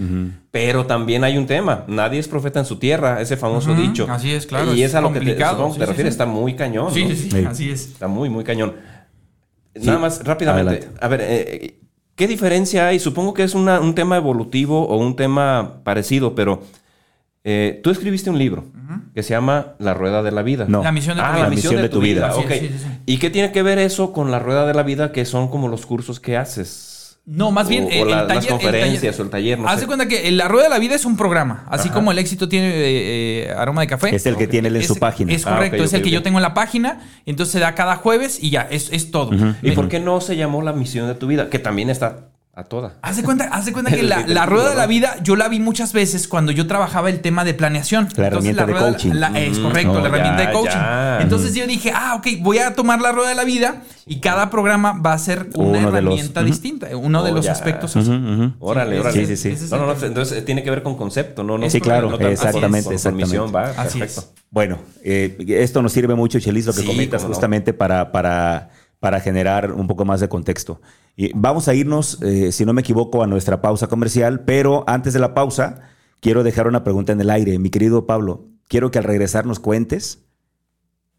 [0.50, 1.84] Pero también hay un tema.
[1.86, 4.08] Nadie es profeta en su tierra, ese famoso dicho.
[4.10, 6.12] así es, claro, Y es es a lo que te, supongo sí, te sí, refieres.
[6.14, 6.14] sí.
[6.14, 6.92] Está muy cañón.
[6.92, 7.10] Sí, ¿no?
[7.10, 7.44] sí, sí, Sí.
[7.46, 7.86] así es.
[7.86, 8.74] Está muy, muy cañón.
[9.76, 10.70] Nada más, rápidamente.
[10.72, 10.98] Adelante.
[11.00, 11.78] A ver, eh,
[12.16, 12.98] ¿qué diferencia hay?
[12.98, 16.62] Supongo que es una- un tema evolutivo o un tema parecido, pero
[17.44, 18.66] eh, tú escribiste un libro
[19.14, 20.66] que se llama La Rueda de la Vida.
[20.68, 20.82] No.
[20.82, 21.42] La misión de tu Ah, vida.
[21.44, 22.32] la misión de tu vida.
[22.32, 22.86] Sí, sí, sí.
[23.06, 25.68] ¿Y qué tiene que ver eso con la Rueda de la Vida, que son como
[25.68, 27.18] los cursos que haces?
[27.24, 29.30] No, más bien O- o eh, la- el las taller, el conferencias taller- o el
[29.30, 29.80] taller, no Haz sé.
[29.82, 31.94] de cuenta que la rueda de la vida es un programa, así Ajá.
[31.94, 34.14] como el éxito tiene eh, eh, aroma de café.
[34.14, 35.32] Es el que tiene él en Es- su página.
[35.32, 37.94] Es Ah, correcto, es el que yo tengo en la página, entonces se da cada
[37.96, 39.30] jueves y ya, es, es todo.
[39.62, 41.48] ¿Y por qué no se llamó la misión de tu vida?
[41.48, 42.92] Que también está a toda.
[43.00, 45.48] Haz de cuenta, haz de cuenta que la, la rueda de la vida yo la
[45.48, 48.08] vi muchas veces cuando yo trabajaba el tema de planeación.
[48.16, 49.12] La herramienta de rueda- coaching.
[49.14, 50.70] la- es Mm, correcto, la herramienta ya, de coaching.
[50.78, 51.18] ya.
[51.22, 54.50] Entonces yo dije, ah, ok, voy a tomar la rueda de la vida y cada
[54.50, 57.52] programa va a ser una Uno de los- herramienta distinta, uno de Oh, los ya.
[57.52, 57.96] aspectos.
[57.96, 58.52] Ujú.
[58.58, 59.26] Órale, Sí, órale.
[59.26, 59.66] sí, sí, sí.
[59.70, 61.56] No, no, no, entonces eh, tiene que ver con concepto, ¿no?
[61.56, 63.24] no Sí, claro, no con- exactamente, con- exactamente.
[63.30, 64.20] misión, va, Así perfecto.
[64.20, 64.42] es.
[64.50, 68.68] Bueno, eh, esto nos sirve mucho, Chelis, lo que Sí, comentas justamente para, para,
[69.02, 70.80] para generar un poco más de contexto.
[71.16, 75.12] Y vamos a irnos, eh, si no me equivoco, a nuestra pausa comercial, pero antes
[75.12, 75.80] de la pausa,
[76.20, 77.58] quiero dejar una pregunta en el aire.
[77.58, 80.20] Mi querido Pablo, quiero que al regresar nos cuentes,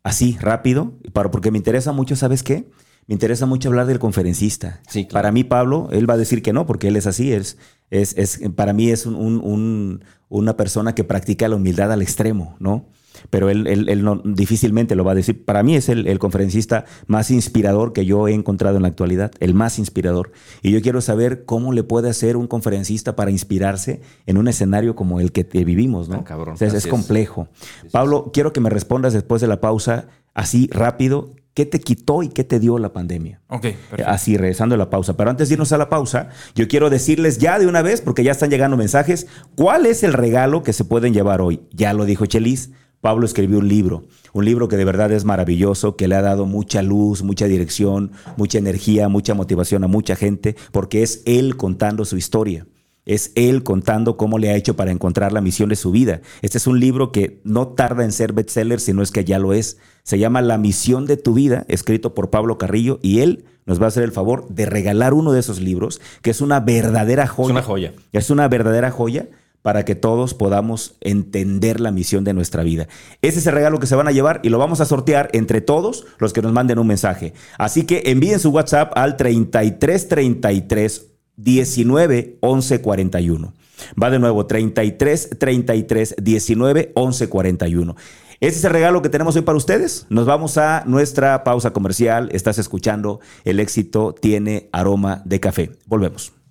[0.01, 2.69] así, rápido, para, porque me interesa mucho, ¿sabes qué?
[3.07, 4.79] Me interesa mucho hablar del conferencista.
[4.87, 5.23] Sí, claro.
[5.23, 7.33] Para mí, Pablo, él va a decir que no, porque él es así.
[7.33, 7.57] Es,
[7.89, 12.01] es, es, para mí es un- un- un- una persona que practica la humildad al
[12.01, 12.85] extremo, ¿no?
[13.29, 15.43] Pero él, él- él no, difícilmente lo va a decir.
[15.45, 19.31] Para mí es el, el conferencista más inspirador que yo he encontrado en la actualidad,
[19.39, 20.31] el más inspirador.
[20.61, 24.95] Y yo quiero saber cómo le puede hacer un conferencista para inspirarse en un escenario
[24.95, 26.15] como el que te vivimos, ¿no?
[26.15, 27.47] Tan cabrón, O sea, es, complejo.
[27.91, 32.29] Pablo, quiero que me respondas después de la pausa, así rápido, ¿qué te quitó y
[32.29, 33.41] qué te dio la pandemia?
[33.47, 34.03] Ok, perfecto.
[34.07, 35.15] Así, regresando a la pausa.
[35.15, 38.23] Pero antes de irnos a la pausa, yo quiero decirles ya de una vez, porque
[38.23, 41.61] ya están llegando mensajes, ¿cuál es el regalo que se pueden llevar hoy?
[41.71, 42.71] Ya lo dijo Chelis.
[43.03, 46.45] Pablo escribió un libro, un libro que de verdad es maravilloso, que le ha dado
[46.45, 52.05] mucha luz, mucha dirección, mucha energía, mucha motivación a mucha gente, porque es él contando
[52.05, 52.65] su historia.
[53.05, 56.21] Es él contando cómo le ha hecho para encontrar la misión de su vida.
[56.41, 59.51] Este es un libro que no tarda en ser bestseller, sino es que ya lo
[59.51, 59.79] es.
[60.03, 63.85] Se llama La misión de tu vida, escrito por Pablo Carrillo, y él nos va
[63.85, 67.47] a hacer el favor de regalar uno de esos libros, que es una verdadera joya.
[67.47, 67.93] Es una joya.
[68.13, 69.27] Es una verdadera joya
[69.63, 72.87] para que todos podamos entender la misión de nuestra vida.
[73.23, 75.61] Ese es el regalo que se van a llevar y lo vamos a sortear entre
[75.61, 77.33] todos los que nos manden un mensaje.
[77.57, 83.53] Así que envíen su WhatsApp al 3333 19 11 41.
[84.01, 87.95] Va de nuevo 33 33 19 11 41.
[88.39, 90.05] Ese es el regalo que tenemos hoy para ustedes.
[90.09, 92.29] Nos vamos a nuestra pausa comercial.
[92.33, 95.71] Estás escuchando El éxito tiene aroma de café.
[95.85, 96.42] Volvemos.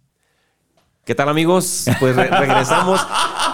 [1.04, 1.86] ¿Qué tal amigos?
[1.98, 3.04] Pues re- regresamos.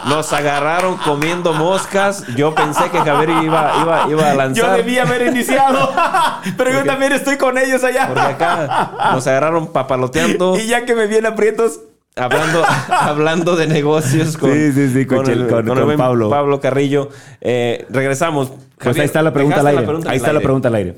[0.06, 2.24] Nos agarraron comiendo moscas.
[2.36, 4.78] Yo pensé que Javier iba, iba, iba a lanzar.
[4.98, 5.90] haber iniciado,
[6.58, 8.28] pero yo también estoy con ellos Porque allá.
[8.28, 11.80] acá nos agarraron papaloteando, Y ya que me vienen aprietos,
[12.16, 16.28] hablando, hablando de negocios con, Sí, sí, sí, con Chel- con- Pablo.
[16.28, 17.08] Pablo Carrillo.
[17.40, 18.52] Eh, regresamos.
[18.78, 19.80] Pues ahí está la pregunta al aire.
[19.80, 20.96] la pregunta ahí el está la pregunta al aire.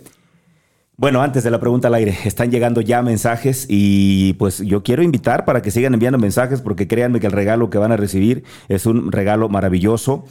[1.01, 5.03] Bueno, antes de la pregunta al aire, están llegando ya mensajes y pues yo quiero
[5.03, 8.45] invitar para que sigan enviando mensajes porque créanme que el regalo que van a recibir
[8.69, 10.27] es un regalo maravilloso.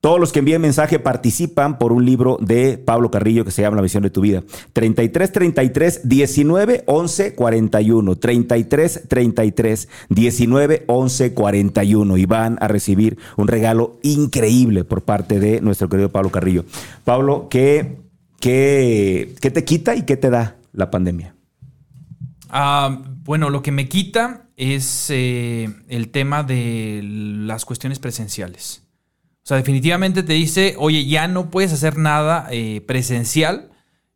[0.00, 3.76] Todos los que envíen mensaje participan por un libro de Pablo Carrillo que se llama
[3.76, 4.42] La visión de tu vida.
[4.72, 8.16] 33 33 19 11 41.
[8.16, 12.16] 33 33 19 11 41.
[12.16, 16.64] Y van a recibir un regalo increíble por parte de nuestro querido Pablo Carrillo.
[17.04, 18.02] Pablo, ¿qué,
[18.42, 21.34] qué, qué te quita y qué te da la pandemia?
[22.50, 28.82] Ah, bueno, lo que me quita es eh, el tema de las cuestiones presenciales.
[29.44, 33.70] O sea, definitivamente te dice, oye, ya no puedes hacer nada eh, presencial.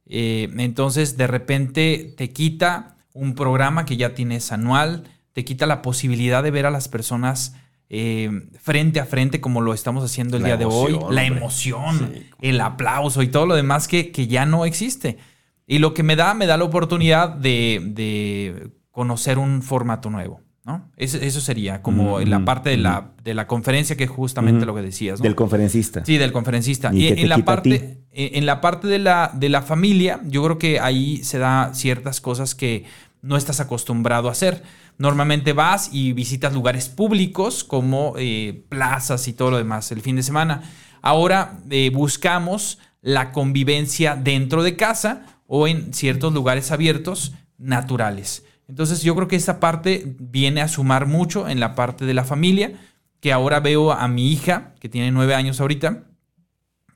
[0.06, 5.82] eh, entonces, de repente te quita un programa que ya tienes anual, te quita la
[5.82, 7.54] posibilidad de ver a las personas
[7.88, 10.98] eh, frente a frente como lo estamos haciendo el La día de hoy.
[11.10, 15.18] La emoción, el aplauso y todo lo demás que, que ya no existe.
[15.66, 20.40] Y lo que me da, me da la oportunidad de, de conocer un formato nuevo.
[20.66, 20.90] ¿no?
[20.96, 24.66] Eso, eso sería como Mm, la parte de la, de la conferencia que es justamente
[24.66, 25.20] lo que decías.
[25.20, 25.22] ¿no?
[25.22, 26.04] Del conferencista.
[26.04, 26.90] Sí, del conferencista.
[26.92, 30.42] ¿Y Y, en, la parte, eh, en la parte de la, de la familia, yo
[30.42, 32.84] creo que ahí se da ciertas cosas que
[33.22, 34.64] no estás acostumbrado a hacer.
[34.98, 40.16] Normalmente vas y visitas lugares públicos como eh, plazas y todo lo demás el fin
[40.16, 40.62] de semana.
[41.02, 48.44] Ahora eh, buscamos la convivencia dentro de casa o en ciertos lugares abiertos naturales.
[48.68, 52.24] Entonces yo creo que esta parte viene a sumar mucho en la parte de la
[52.24, 52.72] familia,
[53.20, 56.04] que ahora veo a mi hija, que tiene nueve años ahorita,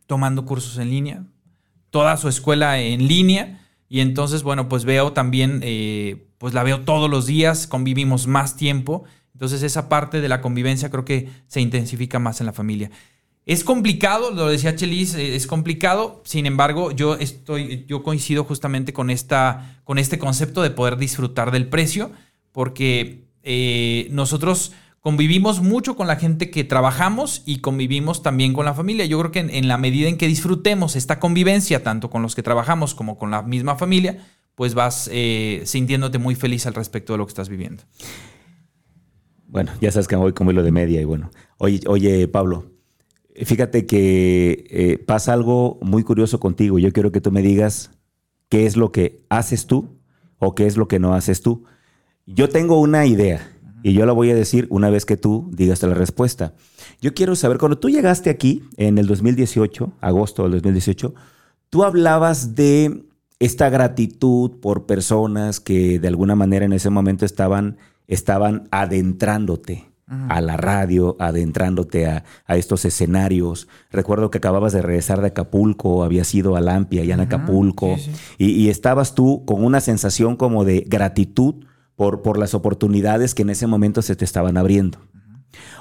[0.06, 1.24] tomando cursos en línea,
[1.90, 3.59] toda su escuela en línea,
[3.92, 8.56] y entonces, bueno, pues veo también, eh, pues la veo todos los días, convivimos más
[8.56, 9.02] tiempo,
[9.34, 12.92] entonces esa parte de la convivencia creo que se intensifica más en la familia.
[13.46, 16.22] Es complicado, lo decía Chelis, eh, es complicado.
[16.24, 21.50] Sin embargo, yo estoy, yo coincido justamente con esta, con este concepto de poder disfrutar
[21.50, 22.12] del precio,
[22.52, 24.70] porque eh, nosotros
[25.00, 29.06] convivimos mucho con la gente que trabajamos y convivimos también con la familia.
[29.06, 32.42] Yo creo que en, la medida en que disfrutemos esta convivencia, tanto con los que
[32.42, 34.18] trabajamos como con la misma familia,
[34.54, 37.82] pues vas eh, sintiéndote muy feliz al respecto de lo que estás viviendo.
[39.46, 41.30] Bueno, ya sabes que voy como hilo de media y bueno.
[41.58, 42.70] Oye, oye Pablo,
[43.34, 46.78] fíjate que eh, pasa algo muy curioso contigo.
[46.78, 47.90] Yo quiero que tú me digas
[48.48, 49.98] qué es lo que haces tú
[50.38, 51.64] o qué es lo que no haces tú.
[52.26, 53.50] Yo tengo una idea
[53.82, 56.54] y yo la voy a decir una vez que tú digas la respuesta.
[57.00, 61.14] Yo quiero saber, cuando tú llegaste aquí en el 2018, agosto del 2018,
[61.70, 63.04] tú hablabas de
[63.38, 69.86] esta gratitud por personas que de alguna manera en ese momento estaban, estaban adentrándote
[70.28, 73.68] a la radio, adentrándote a, a estos escenarios.
[73.92, 78.10] Recuerdo que acababas de regresar de Acapulco, habías ido a Lampia, allá en Acapulco, sí,
[78.12, 78.20] sí.
[78.36, 81.64] Y, y estabas tú con una sensación como de gratitud
[82.00, 84.96] por, por las oportunidades que en ese momento se te estaban abriendo.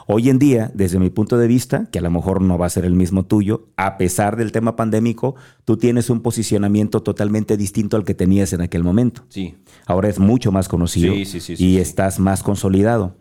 [0.06, 2.70] Hoy en día, desde mi punto de vista, que a lo mejor no va a
[2.70, 7.96] ser el mismo tuyo, a pesar del tema pandémico, tú tienes un posicionamiento totalmente distinto
[7.96, 9.24] al que tenías en aquel momento.
[9.30, 9.56] Sí.
[9.86, 13.16] Ahora es mucho más conocido Sí, sí, sí, y estás más consolidado.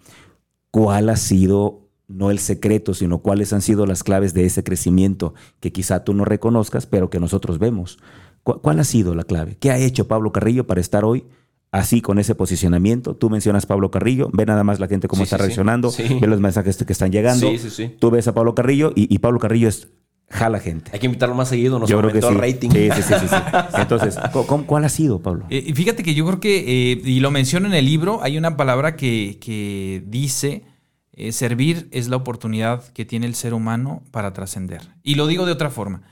[0.73, 5.35] ¿Cuál ha sido, no el secreto, sino cuáles han sido las claves de ese crecimiento
[5.61, 8.01] que quizá tú no reconozcas, pero que nosotros vemos?
[8.43, 9.57] ¿Cu- ¿Cuál ha sido la clave?
[9.61, 11.27] ¿Qué ha hecho Pablo Carrillo para estar hoy
[11.71, 13.15] así con ese posicionamiento?
[13.15, 16.19] Tú mencionas Pablo Carrillo, ve nada más la gente cómo Sí, está sí, reaccionando, Sí.
[16.21, 17.49] ve los mensajes que están llegando.
[17.51, 17.97] Sí, sí, sí.
[17.99, 19.89] Tú ves a Pablo Carrillo y, y Pablo Carrillo es
[20.31, 20.91] jala gente.
[20.93, 22.71] Hay que invitarlo más seguido, nos Yo creo que el rating.
[22.71, 23.37] Sí, sí, sí, sí, sí.
[23.79, 25.47] Entonces, ¿cu- cu- ¿cuál ha sido, Pablo?
[25.49, 28.37] Eh, y fíjate que yo creo que, eh, y lo menciono en el libro, hay
[28.37, 30.65] una palabra que, que dice,
[31.13, 34.83] eh, servir es la oportunidad que tiene el ser humano para trascender.
[35.03, 36.03] Y lo digo de otra forma,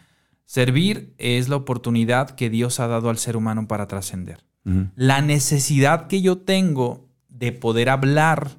[0.46, 4.44] servir es la oportunidad que Dios ha dado al ser humano para trascender.
[4.96, 8.58] La necesidad que yo tengo de poder hablar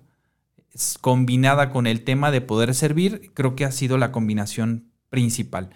[0.74, 5.70] es combinada con el tema de poder servir, creo que ha sido la combinación principal.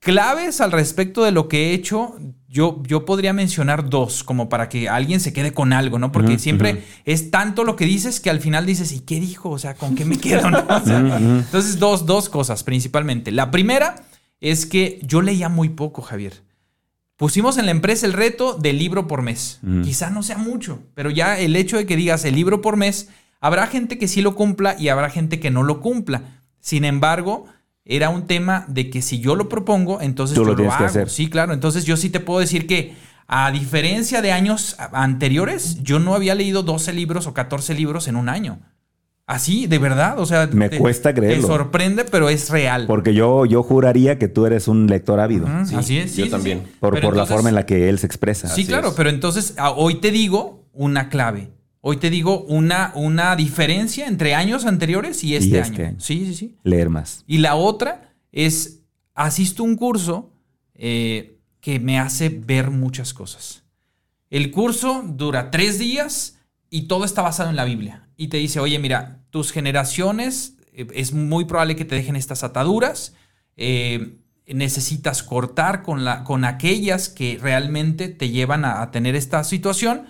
[0.00, 2.16] Claves al respecto de lo que he hecho,
[2.48, 6.12] yo, yo podría mencionar dos, como para que alguien se quede con algo, ¿no?
[6.12, 9.50] Porque siempre es tanto lo que dices que al final dices, ¿y qué dijo?
[9.50, 10.50] O sea, ¿con qué me quedo?
[10.50, 10.58] no?
[10.68, 11.38] O sea, Ujú, ujú.
[11.40, 13.32] entonces, dos, dos cosas principalmente.
[13.32, 13.96] La primera
[14.40, 16.47] es que yo leía muy poco, Javier.
[17.18, 19.60] Pusimos en la empresa el reto de libro por mes.
[19.84, 23.10] Quizá no sea mucho, pero ya el hecho de que digas el libro por mes
[23.40, 26.22] Habrá gente que sí lo cumpla y habrá gente que no lo cumpla.
[26.60, 27.46] Sin embargo,
[27.84, 30.86] era un tema de que si yo lo propongo, entonces Tú yo lo, tienes hago.
[30.86, 31.08] hacer.
[31.08, 31.52] Sí, claro.
[31.52, 32.96] Entonces yo sí te puedo decir que
[33.28, 38.16] a diferencia de años anteriores, yo no había leído 12 libros o 14 libros en
[38.16, 38.58] un año.
[39.28, 40.18] Así, de verdad.
[40.18, 41.42] O sea, Me te- cuesta creerlo.
[41.42, 42.86] Te sorprende, pero es real.
[42.86, 45.46] Porque yo, yo juraría que tú eres un lector ávido.
[45.66, 46.16] Sí, Así es.
[46.16, 46.62] yo sí, sí, también.
[46.64, 46.72] sí.
[46.80, 48.48] Por, por la forma en la que él se expresa.
[48.48, 48.94] Sí, Así claro, es.
[48.94, 51.50] pero entonces a- hoy te digo una clave.
[51.82, 55.88] Hoy te digo una, una diferencia entre años anteriores y este, este año.
[55.90, 56.00] año.
[56.00, 56.56] Sí, sí, sí.
[56.64, 57.22] Leer más.
[57.26, 58.80] Y la otra es,
[59.14, 60.32] asisto a un curso
[60.74, 63.62] eh, que me hace ver muchas cosas.
[64.30, 66.37] El curso dura tres días
[66.70, 68.08] y todo está basado en la Biblia.
[68.16, 72.42] Y te dice, oye, mira, tus generaciones eh, es muy probable que te dejen estas
[72.44, 73.14] ataduras.
[73.56, 79.44] eh, necesitas cortar con, la, con aquellas que realmente te llevan a, a tener esta
[79.44, 80.06] situación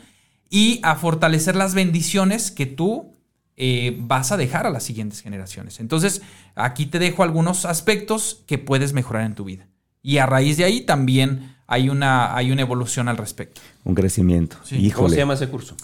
[0.49, 3.17] y a fortalecer las bendiciones que tú
[3.57, 5.81] eh, vas a dejar a las siguientes generaciones.
[5.81, 6.23] Entonces,
[6.55, 9.67] aquí te dejo algunos aspectos que puedes mejorar en tu vida.
[10.03, 13.61] Y a raíz de ahí también hay una, hay una evolución al respecto.
[13.83, 14.57] Un crecimiento.
[14.63, 14.91] Sí.
[14.93, 15.75] ¿Cómo se llama ese curso?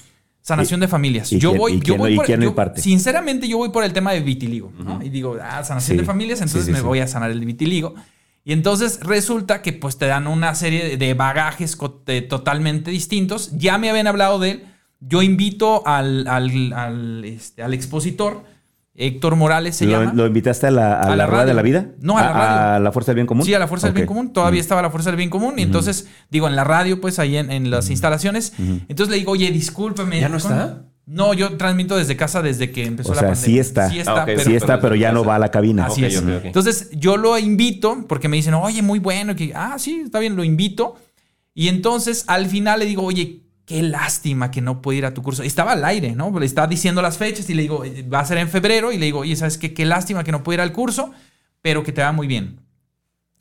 [0.47, 1.33] Sanación de familias.
[1.33, 3.83] y yo quién- voy, y yo voy y por, quién yo- sinceramente, yo voy por
[3.83, 4.71] el tema de vitiligo.
[4.79, 5.03] ¿no?
[5.03, 6.01] Y digo, ah, sanación Sí.
[6.03, 7.95] de familias, entonces Sí, sí, me voy a sanar el vitiligo.
[8.45, 13.53] Y entonces resulta que pues te dan una serie de- bagajes de- totalmente distintos.
[13.57, 14.65] Ya me habían hablado de él.
[15.01, 18.45] Yo invito al, al, al, este, al expositor,
[18.97, 20.13] Héctor Morales se ¿Lo, llama.
[20.15, 21.87] lo invitaste a la, a A la la rueda de la vida?
[22.01, 22.75] No, a la radio.
[22.77, 23.45] ¿A la fuerza del bien común?
[23.45, 24.07] Sí, a la Fuerza del Bien.
[24.07, 24.33] Común.
[24.33, 25.59] Todavía estaba la Fuerza del Bien Común.
[25.59, 28.53] Y entonces, digo, en la radio, pues ahí en, en las instalaciones.
[28.59, 30.21] Entonces le digo, oye, discúlpame.
[30.21, 30.83] ¿Ya no ¿con- está?
[31.07, 33.45] No, yo transmito desde casa desde que empezó O la sea, pandemia.
[33.55, 33.91] sí está.
[33.91, 35.87] Sí está, Ah, pero, sí está, pero ya no va a la cabina.
[35.87, 36.23] Así es.
[36.45, 39.35] Entonces yo lo invito porque me dicen, oye, muy bueno.
[39.37, 40.95] Que, ah, sí, está bien, lo invito.
[41.53, 45.23] Y entonces al final le digo, oye, qué lástima que no pude ir a tu
[45.23, 45.43] curso.
[45.43, 46.39] Estaba al aire, ¿no?
[46.39, 48.93] Le estaba diciendo las fechas y le digo, "Eh, va a ser en febrero.
[48.93, 49.73] Y le digo, oye, ¿sabes qué?
[49.75, 51.13] Qué lástima que no pude ir al curso,
[51.63, 52.61] pero que te va muy bien.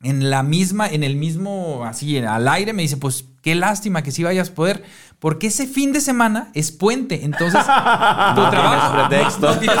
[0.02, 4.10] En la misma, en el mismo, así, al aire, me dice, pues qué lástima que
[4.10, 4.82] sí vayas a poder,
[5.24, 7.24] porque ese fin de semana es puente.
[7.24, 7.66] Entonces, tu
[8.50, 9.08] trabajo.
[9.08, 9.46] tienes pretexto.
[9.46, 9.78] No, no tienes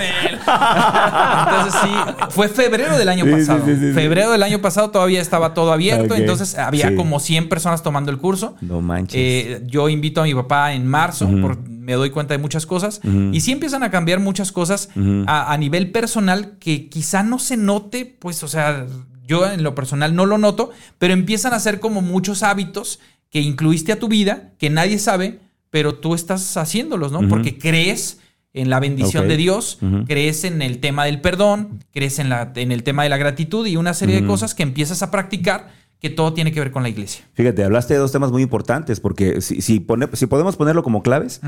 [0.00, 0.52] pretexto.
[1.46, 1.90] Entonces sí,
[2.30, 3.64] fue febrero del año Sí, pasado.
[3.64, 3.92] sí, sí, sí.
[3.92, 8.18] febrero del año pasado todavía estaba todo abierto, entonces había como 100 personas tomando el
[8.18, 8.56] curso.
[8.60, 9.14] No manches.
[9.16, 11.40] Eh, yo invito a mi papá en marzo, Ujú.
[11.40, 13.00] por- me doy cuenta de muchas cosas.
[13.32, 14.88] Y sí empiezan a cambiar muchas cosas
[15.28, 18.86] a, a nivel personal que quizá no se note, pues, o sea,
[19.24, 22.98] yo en lo personal no lo noto, pero empiezan a ser como muchos hábitos
[23.36, 27.20] que incluiste a tu vida, que nadie sabe, pero tú estás haciéndolos, ¿no?
[27.28, 28.18] Porque crees
[28.54, 32.72] en la bendición de Dios, crees en el tema del perdón, crees en, la, en
[32.72, 35.68] el tema de la gratitud y una serie de cosas que empiezas a practicar
[36.00, 37.26] que todo tiene que ver con la iglesia.
[37.34, 41.02] Fíjate, hablaste de dos temas muy importantes, porque si, si, pone- si podemos ponerlo como
[41.02, 41.42] claves,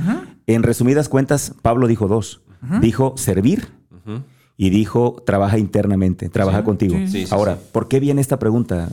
[0.46, 2.42] en resumidas cuentas, Pablo dijo dos.
[2.82, 3.68] Dijo servir
[4.58, 6.96] y dijo trabaja internamente, trabaja Sí, contigo.
[6.98, 7.60] sí, sí, sí, Ahora, sí.
[7.72, 8.90] ¿por qué viene esta pregunta?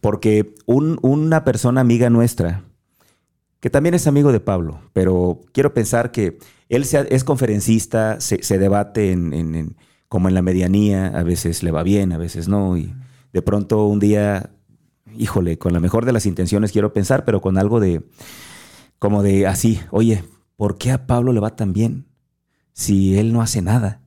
[0.00, 2.64] Porque un- una persona amiga nuestra,
[3.60, 8.42] que también es amigo de Pablo, pero quiero pensar que él sea- es conferencista, se,
[8.42, 9.76] se debate en, en- en-
[10.08, 12.92] como en la medianía, a veces le va bien, a veces no, y
[13.32, 14.50] de pronto un día,
[15.16, 18.02] híjole, con la mejor de las intenciones quiero pensar, pero con algo de,
[18.98, 20.24] como de así, oye,
[20.56, 22.06] ¿por qué a Pablo le va tan bien
[22.72, 24.00] si él no hace nada?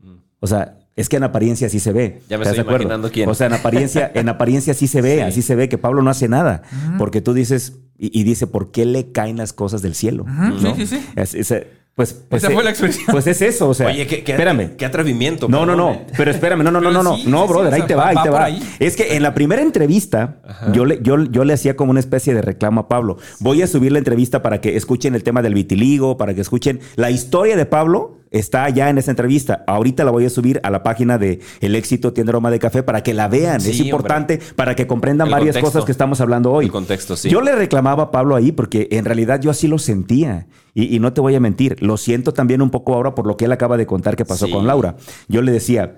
[0.00, 0.16] Mm.
[0.40, 2.20] O sea, es que en apariencia sí se ve.
[2.28, 2.82] Ya me ¿estás estoy de acuerdo?
[2.84, 3.28] imaginando quién.
[3.28, 5.20] O sea, en apariencia, en apariencia sí se ve, Sí.
[5.20, 6.62] así se ve que Pablo no hace nada.
[6.98, 10.26] Porque tú dices, y, y dice, ¿por qué le caen las cosas del cielo?
[10.60, 11.06] Sí, sí, sí.
[11.16, 11.54] Es- es-
[11.94, 13.04] pues, pues, Esa eh, fue la expresión.
[13.10, 13.88] Pues es eso, o sea.
[13.88, 14.76] Oye, qué, qué- espérame.
[14.78, 15.46] qué atrevimiento.
[15.46, 15.92] No, no, no.
[15.92, 16.06] eh.
[16.16, 17.16] Pero espérame, no, no, no, no, no.
[17.18, 18.48] sí, No, sí, brother, o ahí sea, te va, va- ahí va te va.
[18.78, 20.40] Es que en la primera entrevista,
[20.72, 23.18] yo le, yo, yo le hacía como una especie de reclamo a Pablo.
[23.40, 26.80] Voy a subir la entrevista para que escuchen el tema del vitiligo, para que escuchen
[26.96, 28.16] la historia de Pablo.
[28.32, 29.62] Está ya en esa entrevista.
[29.66, 32.82] Ahorita la voy a subir a la página de El Éxito Tienda Aroma de Café
[32.82, 33.60] para que la vean.
[33.60, 35.72] Sí, es importante para que comprendan El varias contexto.
[35.78, 36.64] cosas que estamos hablando hoy.
[36.66, 37.28] El contexto, sí.
[37.28, 40.46] Yo le reclamaba a Pablo ahí porque en realidad yo así lo sentía.
[40.74, 43.36] Y, y no te voy a mentir, lo siento también un poco ahora por lo
[43.36, 44.52] que él acaba de contar que pasó Sí.
[44.52, 44.96] con Laura.
[45.28, 45.96] Yo le decía,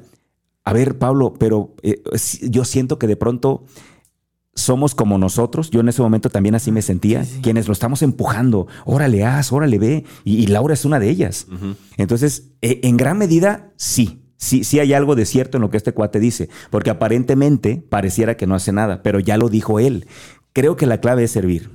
[0.64, 2.02] a ver, Pablo, pero eh,
[2.42, 3.62] yo siento que de pronto
[4.54, 5.70] somos como nosotros.
[5.70, 8.66] Yo en ese momento también así me sentía, Sí, quienes lo estamos empujando.
[8.84, 10.04] Órale, haz, órale, ve.
[10.24, 11.46] Y, y Laura es una de ellas.
[11.96, 14.20] Entonces, eh, en gran medida, sí.
[14.36, 18.36] Sí, sí hay algo de cierto en lo que este cuate dice, porque aparentemente pareciera
[18.36, 20.06] que no hace nada, pero ya lo dijo él.
[20.52, 21.70] Creo que la clave es servir.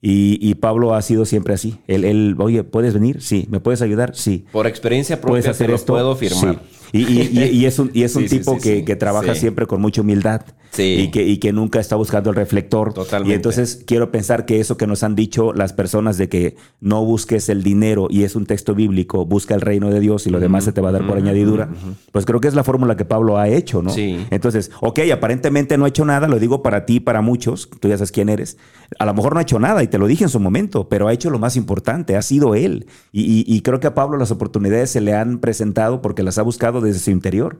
[0.00, 1.78] Y, y Pablo ha sido siempre así.
[1.86, 3.20] Él, él, oye, ¿puedes venir?
[3.20, 3.46] Sí.
[3.50, 4.16] ¿Me puedes ayudar?
[4.16, 4.46] Sí.
[4.50, 5.92] Por experiencia propia ¿Puedes hacer lo esto?
[5.92, 6.54] puedo firmar.
[6.54, 6.76] Sí.
[6.92, 8.84] Y, y- y- y es un, y es un Sí, tipo sí, que, sí.
[8.84, 10.42] que trabaja siempre con mucha humildad.
[10.78, 12.94] Y que, y que nunca está buscando el reflector.
[12.94, 13.32] Totalmente.
[13.32, 17.04] Y entonces quiero pensar que eso que nos han dicho las personas de que no
[17.04, 20.38] busques el dinero y es un texto bíblico, busca el reino de Dios y lo
[20.38, 21.68] demás se te va a dar por añadidura,
[22.12, 23.90] pues creo que es la fórmula que Pablo ha hecho, ¿no?
[23.90, 24.24] Sí.
[24.30, 27.98] Entonces, ok, aparentemente no ha hecho nada, lo digo para ti, para muchos, tú ya
[27.98, 28.56] sabes quién eres.
[29.00, 31.08] A lo mejor no ha hecho nada y te lo dije en su momento, pero
[31.08, 32.86] ha hecho lo más importante, ha sido él.
[33.12, 36.79] Y creo que a Pablo las oportunidades se le han presentado porque las ha buscado
[36.80, 37.58] desde su interior.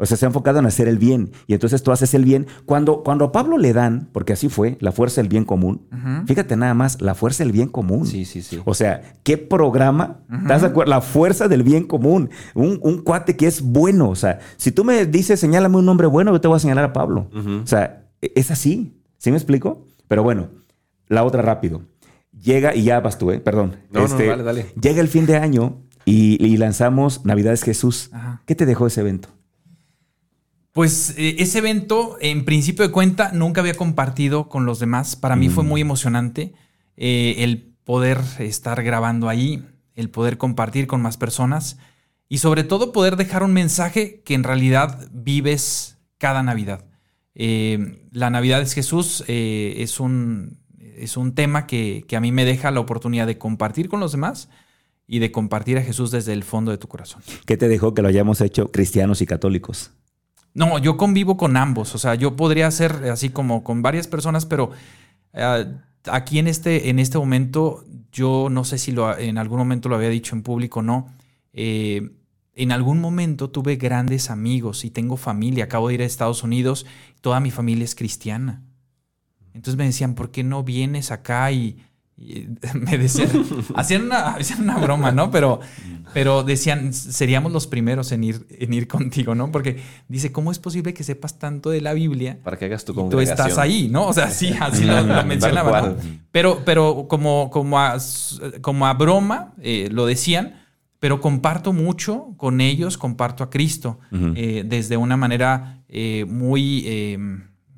[0.00, 1.32] O sea, se ha enfocado en hacer el bien.
[1.48, 2.46] Y entonces tú haces el bien.
[2.66, 5.88] Cuando, cuando a Pablo le dan, porque así fue, la fuerza del bien común,
[6.24, 8.06] fíjate nada más, la fuerza del bien común.
[8.06, 8.60] Sí, sí, sí.
[8.64, 10.20] O sea, ¿qué programa?
[10.42, 10.90] ¿Estás de acuerdo?
[10.90, 12.30] La fuerza del bien común.
[12.54, 14.08] Un, un cuate que es bueno.
[14.08, 16.84] O sea, si tú me dices, señálame un hombre bueno, yo te voy a señalar
[16.84, 17.28] a Pablo.
[17.64, 18.94] O sea, e- es así.
[19.16, 19.84] ¿Sí me explico?
[20.06, 20.46] Pero bueno,
[21.08, 21.82] la otra rápido.
[22.40, 23.40] Llega y ya vas tú, ¿eh?
[23.40, 23.74] Perdón.
[23.90, 24.66] No, no, dale, dale.
[24.80, 28.10] Llega el fin de año y, y lanzamos Navidades Jesús.
[28.12, 28.42] Ajá.
[28.46, 29.28] ¿Qué te dejó ese evento?
[30.72, 35.16] Pues eh, ese evento, en principio de cuenta, nunca había compartido con los demás.
[35.16, 36.54] Para mí fue muy emocionante
[36.96, 41.78] eh, el poder estar grabando ahí, el poder compartir con más personas
[42.28, 46.84] y sobre todo poder dejar un mensaje que en realidad vives cada Navidad.
[47.34, 52.32] Eh, la Navidad es Jesús eh, es, un, es un tema que, que a mí
[52.32, 54.48] me deja la oportunidad de compartir con los demás
[55.08, 57.22] y de compartir a Jesús desde el fondo de tu corazón.
[57.46, 59.90] ¿Qué te dejó que lo hayamos hecho cristianos y católicos?
[60.52, 61.94] No, yo convivo con ambos.
[61.94, 64.70] O sea, yo podría ser así como con varias personas, pero
[65.32, 65.66] eh,
[66.04, 69.96] aquí en este, en este momento, yo no sé si lo, en algún momento lo
[69.96, 71.08] había dicho en público o no.
[71.52, 72.10] eh,
[72.54, 75.64] en algún momento tuve grandes amigos y tengo familia.
[75.64, 76.86] Acabo de ir a Estados Unidos.
[77.20, 78.64] Toda mi familia es cristiana.
[79.54, 81.52] Entonces me decían, ¿por qué no vienes acá?
[81.52, 81.78] Y,
[82.20, 83.30] y me decían,
[83.76, 85.30] hacían una, hacían una broma, ¿no?
[85.30, 85.60] Pero,
[86.12, 89.52] pero decían, seríamos los primeros en ir, en ir contigo, ¿no?
[89.52, 92.38] Porque dice, ¿cómo es posible que sepas tanto de la Biblia?
[92.42, 93.48] Para que hagas tu y tú congregación.
[93.48, 94.06] estás ahí, ¿no?
[94.06, 95.80] O sea, sí, así lo, lo mencionaba.
[95.82, 95.96] ¿no?
[96.32, 97.96] Pero, pero como, como, a,
[98.60, 100.54] como a broma eh, lo decían,
[100.98, 104.32] pero comparto mucho con ellos, comparto a Cristo Ujú.
[104.34, 107.18] eh, desde una manera eh, muy eh,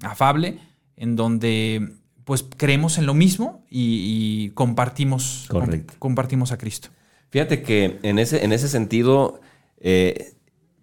[0.03, 0.59] afable,
[0.97, 2.00] en donde
[2.31, 5.63] pues creemos en lo mismo y, y compartimos, com-
[5.99, 6.91] compartimos a Cristo.
[7.31, 9.41] Fíjate que en ese, en ese sentido,
[9.81, 10.35] eh,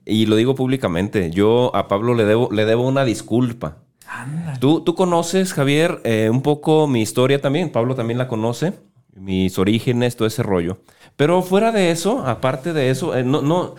[0.05, 3.77] y lo digo públicamente, yo a Pablo le debo, le debo una disculpa.
[4.59, 7.71] Tú, tú conoces, Javier, eh, un poco mi historia también.
[7.71, 8.73] Pablo también la conoce,
[9.15, 10.81] mis orígenes, todo ese rollo.
[11.15, 13.75] Pero fuera de eso, aparte de eso, eh, no, no,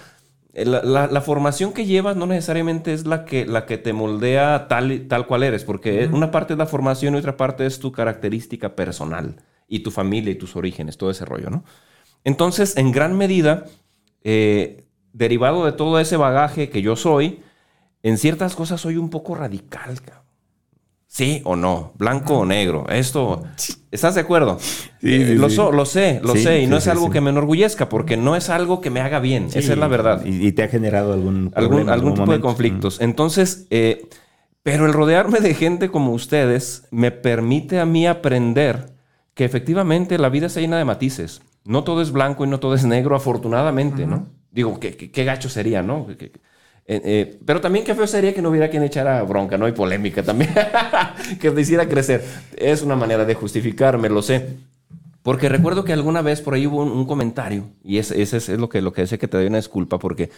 [0.54, 4.66] la, la- la formación que llevas no necesariamente es la que, la que te moldea
[4.68, 7.92] tal, tal cual eres, porque una parte es la formación y otra parte es tu
[7.92, 9.36] característica personal
[9.68, 11.64] y tu familia y tus orígenes, todo ese rollo, ¿no?
[12.24, 13.66] Entonces, en gran medida,
[14.24, 17.42] eh, derivado de todo ese bagaje que yo soy,
[18.04, 20.27] en ciertas cosas soy un poco radical, cabrón.
[21.10, 22.86] Sí o no, blanco o negro.
[22.90, 23.42] Esto,
[23.90, 24.58] ¿estás de acuerdo?
[25.02, 25.56] Eh, sí, lo, sí.
[25.56, 28.50] so- lo sé, lo sé, y no es algo que me enorgullezca, porque no es
[28.50, 29.46] algo que me haga bien.
[29.46, 30.24] Esa es la verdad.
[30.26, 33.00] ¿Y, y te ha generado algún Algún, tipo de conflictos.
[33.00, 34.06] Entonces, eh,
[34.62, 38.92] pero el rodearme de gente como ustedes me permite a mí aprender
[39.32, 41.40] que efectivamente la vida está llena de matices.
[41.64, 44.26] No todo es blanco y no todo es negro, afortunadamente, ¿no?
[44.50, 46.06] Digo, qué, qué- qué gacho sería, ¿no?
[46.06, 46.32] Que- que-
[46.90, 49.68] eh, eh, pero también qué feo sería que no hubiera quien echara bronca, ¿no?
[49.68, 50.50] Y polémica también.
[51.40, 52.24] que te hiciera crecer.
[52.56, 54.56] Es una manera de justificarme, lo sé.
[55.22, 58.48] Porque recuerdo que alguna vez por ahí hubo un, un comentario, y ese, ese es,
[58.48, 60.30] lo que, lo que decía que te doy una disculpa, porque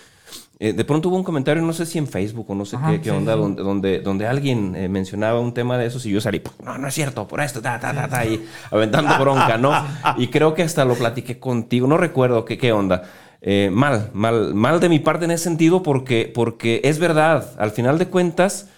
[0.59, 2.91] eh, de pronto hubo un comentario, no sé si en Facebook o no sé Ajá,
[2.91, 3.39] qué, qué sí, onda, sí.
[3.39, 6.89] Donde, donde, donde alguien eh, mencionaba un tema de esos y yo salí, no, no
[6.89, 9.73] es cierto, por esto, ta, ta, ta, ta, y aventando bronca, ¿no?
[10.19, 13.05] Y creo que hasta lo platiqué contigo, no recuerdo qué, qué onda.
[13.43, 17.71] Eh, mal, mal, mal de mi parte en ese sentido, porque, porque es verdad, al
[17.71, 18.69] final de cuentas,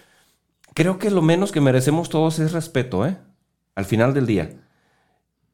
[0.74, 3.16] creo que lo menos que merecemos todos es respeto, ¿eh?
[3.74, 4.50] Al final del día.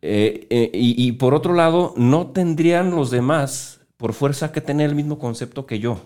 [0.03, 4.89] Eh, eh, y, y por otro lado, no tendrían los demás por fuerza que tener
[4.89, 6.01] el mismo concepto que yo,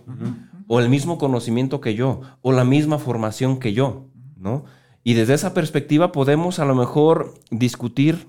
[0.66, 4.64] o el mismo conocimiento que yo, o la misma formación que yo, ¿no?
[5.04, 8.28] Y desde esa perspectiva podemos a lo mejor discutir,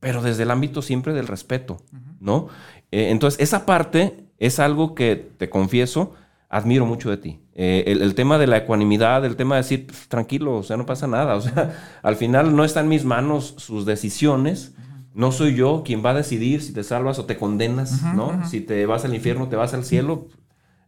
[0.00, 1.80] pero desde el ámbito siempre del respeto,
[2.18, 2.48] ¿no?
[2.90, 6.14] Eh, entonces, esa parte es algo que, te confieso,
[6.48, 7.40] admiro mucho de ti.
[7.54, 10.76] Eh, el, el tema de la ecuanimidad, el tema de decir, "Pf, tranquilo, o sea,
[10.76, 11.34] no pasa nada.
[11.34, 14.74] O sea, al final no está en mis manos sus decisiones.
[15.14, 18.46] No soy yo quien va a decidir si te salvas o te condenas, ¿no?
[18.46, 20.26] Si te vas al infierno, te vas al cielo.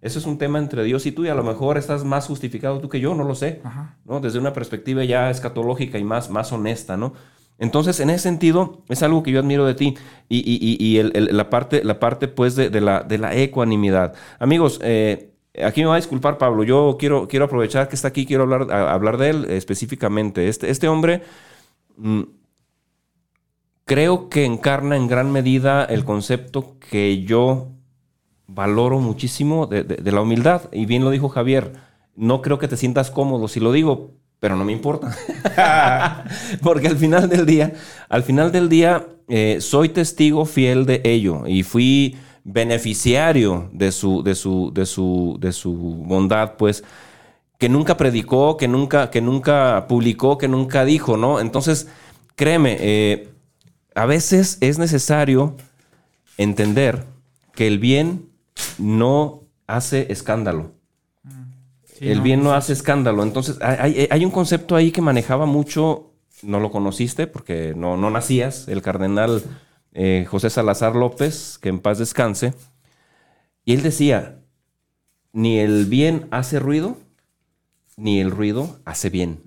[0.02, 2.78] Eso es un tema entre Dios y tú y a lo mejor estás más justificado
[2.78, 3.62] tú que yo, no lo sé,
[4.04, 4.20] ¿no?
[4.20, 7.14] Desde una perspectiva ya escatológica y más, más honesta, ¿no?
[7.58, 9.94] Entonces, en ese sentido, es algo que yo admiro de ti
[10.28, 14.14] y, la, parte, la parte, pues, de, la, de la ecuanimidad.
[14.38, 15.32] Amigos, eh,
[15.64, 18.70] aquí me va a disculpar Pablo, yo quiero, quiero aprovechar que está aquí, quiero hablar,
[18.72, 20.48] hablar de él específicamente.
[20.48, 21.22] Este, este hombre
[21.96, 22.22] mm,
[23.84, 27.68] creo que encarna en gran medida el concepto que yo
[28.46, 30.62] valoro muchísimo de- de la humildad.
[30.72, 31.72] Y bien lo dijo Javier,
[32.16, 35.16] no creo que te sientas cómodo si lo digo, pero no me importa.
[36.62, 37.72] Porque al final del día,
[38.08, 44.22] al final del día, eh, soy testigo fiel de ello y fui beneficiario de su,
[44.22, 46.82] de su, de su, de su bondad, pues,
[47.58, 51.40] que nunca predicó, que nunca, que nunca publicó, que nunca dijo, ¿no?
[51.40, 51.88] Entonces,
[52.36, 53.28] créeme, eh,
[53.94, 55.56] a veces es necesario
[56.36, 57.04] entender
[57.52, 58.30] que el bien
[58.78, 60.77] no hace escándalo.
[61.98, 63.22] Sí, el no, bien no hace escándalo.
[63.22, 68.68] Entonces, hay, un concepto ahí que manejaba mucho, no lo conociste porque no, no nacías,
[68.68, 69.42] el cardenal
[69.92, 72.54] eh, José Salazar López, que en paz descanse.
[73.64, 74.38] Y él decía,
[75.32, 76.96] ni el bien hace ruido,
[77.96, 79.40] ni el ruido hace bien.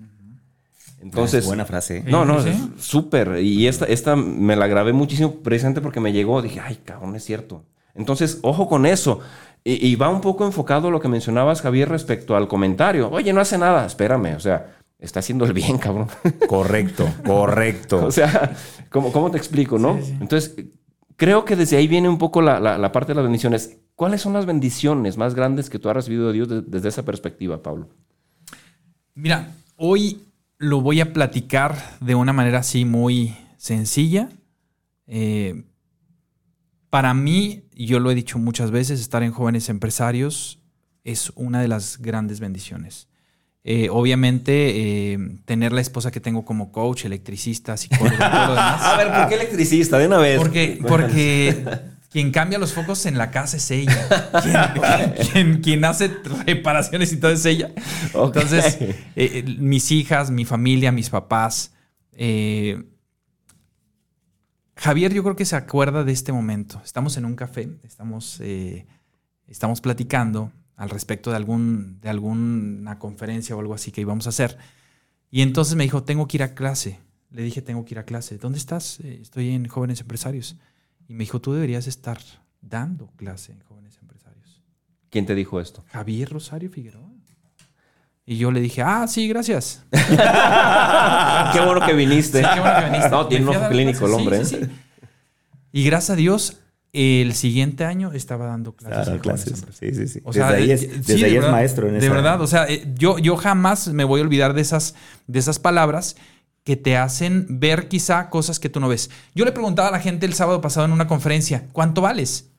[1.00, 1.98] Entonces, buena frase.
[1.98, 2.04] ¿eh?
[2.06, 2.50] no, no, Sí.
[2.50, 3.40] es súper.
[3.42, 6.40] Y esta, esta me la grabé muchísimo precisamente porque me llegó.
[6.42, 7.64] Dije, ay, cabrón, es cierto.
[7.94, 9.20] Entonces, ojo con eso.
[9.64, 13.08] Y, y va un poco enfocado a lo que mencionabas, Javier, respecto al comentario.
[13.10, 13.86] Oye, no hace nada.
[13.86, 16.08] Espérame, o sea, está haciendo el bien, cabrón.
[16.48, 18.04] Correcto, correcto.
[18.06, 18.54] o sea,
[18.90, 19.96] ¿cómo, cómo te explico, no?
[19.98, 20.16] Sí, sí.
[20.20, 20.56] Entonces,
[21.16, 23.78] creo que desde ahí viene un poco la, la- la parte de las bendiciones.
[23.94, 27.04] ¿Cuáles son las bendiciones más grandes que tú has recibido de Dios de- desde esa
[27.04, 27.88] perspectiva, Pablo?
[29.14, 30.22] Mira, hoy
[30.58, 34.28] lo voy a platicar de una manera así muy sencilla.
[35.06, 35.64] Eh,
[36.92, 40.58] para mí, yo lo he dicho muchas veces, estar en jóvenes empresarios
[41.04, 43.08] es una de las grandes bendiciones.
[43.64, 48.82] Eh, obviamente, eh, tener la esposa que tengo como coach, electricista, psicólogo, todo lo demás.
[48.82, 49.96] A ver, ¿por qué electricista?
[49.98, 50.36] De una vez.
[50.38, 51.64] Porque, porque
[52.10, 54.06] quien cambia los focos en la casa es ella.
[54.42, 56.10] Quien, quien- quien hace
[56.46, 57.70] reparaciones y todo es ella.
[58.12, 58.36] Ok.
[58.36, 61.72] Entonces, eh, eh, mis hijas, mi familia, mis papás.
[62.12, 62.82] eh,
[64.82, 66.82] Javier, yo creo que se acuerda de este momento.
[66.84, 68.84] Estamos en un café, estamos, eh,
[69.46, 74.30] estamos platicando al respecto de, algún, de alguna conferencia o algo así que íbamos a
[74.30, 74.58] hacer.
[75.30, 76.98] Y entonces me dijo, tengo que ir a clase.
[77.30, 78.38] Le dije, tengo que ir a clase.
[78.38, 78.98] ¿Dónde estás?
[78.98, 80.56] "Eh, Estoy en Jóvenes Empresarios.
[81.06, 82.18] Y me dijo, tú deberías estar
[82.60, 84.62] dando clase en Jóvenes Empresarios.
[85.10, 85.84] ¿Quién te dijo esto?
[85.92, 87.11] Javier Rosario Figueroa.
[88.24, 89.82] Y yo le dije, ah, sí, gracias.
[89.90, 92.40] qué bueno que viniste.
[92.40, 93.10] Sí, qué bueno que viniste.
[93.10, 94.44] No, tiene un ojo clínico el hombre.
[94.44, 94.58] sí, ¿eh?
[94.66, 94.70] sí.
[95.72, 96.58] Y gracias a Dios,
[96.92, 99.04] el siguiente año estaba dando clases.
[99.06, 99.64] Claro, clases.
[99.72, 100.20] Sí, sí, sí.
[100.24, 101.98] O sea, desde ahí eh, es, sí, desde de ahí es verdad, maestro en De
[102.06, 104.94] esa- verdad, o sea, eh, yo, yo jamás me voy a olvidar de esas,
[105.26, 106.16] de esas palabras
[106.64, 109.10] que te hacen ver quizá cosas que tú no ves.
[109.34, 112.50] Yo le preguntaba a la gente el sábado pasado en una conferencia, ¿cuánto vales?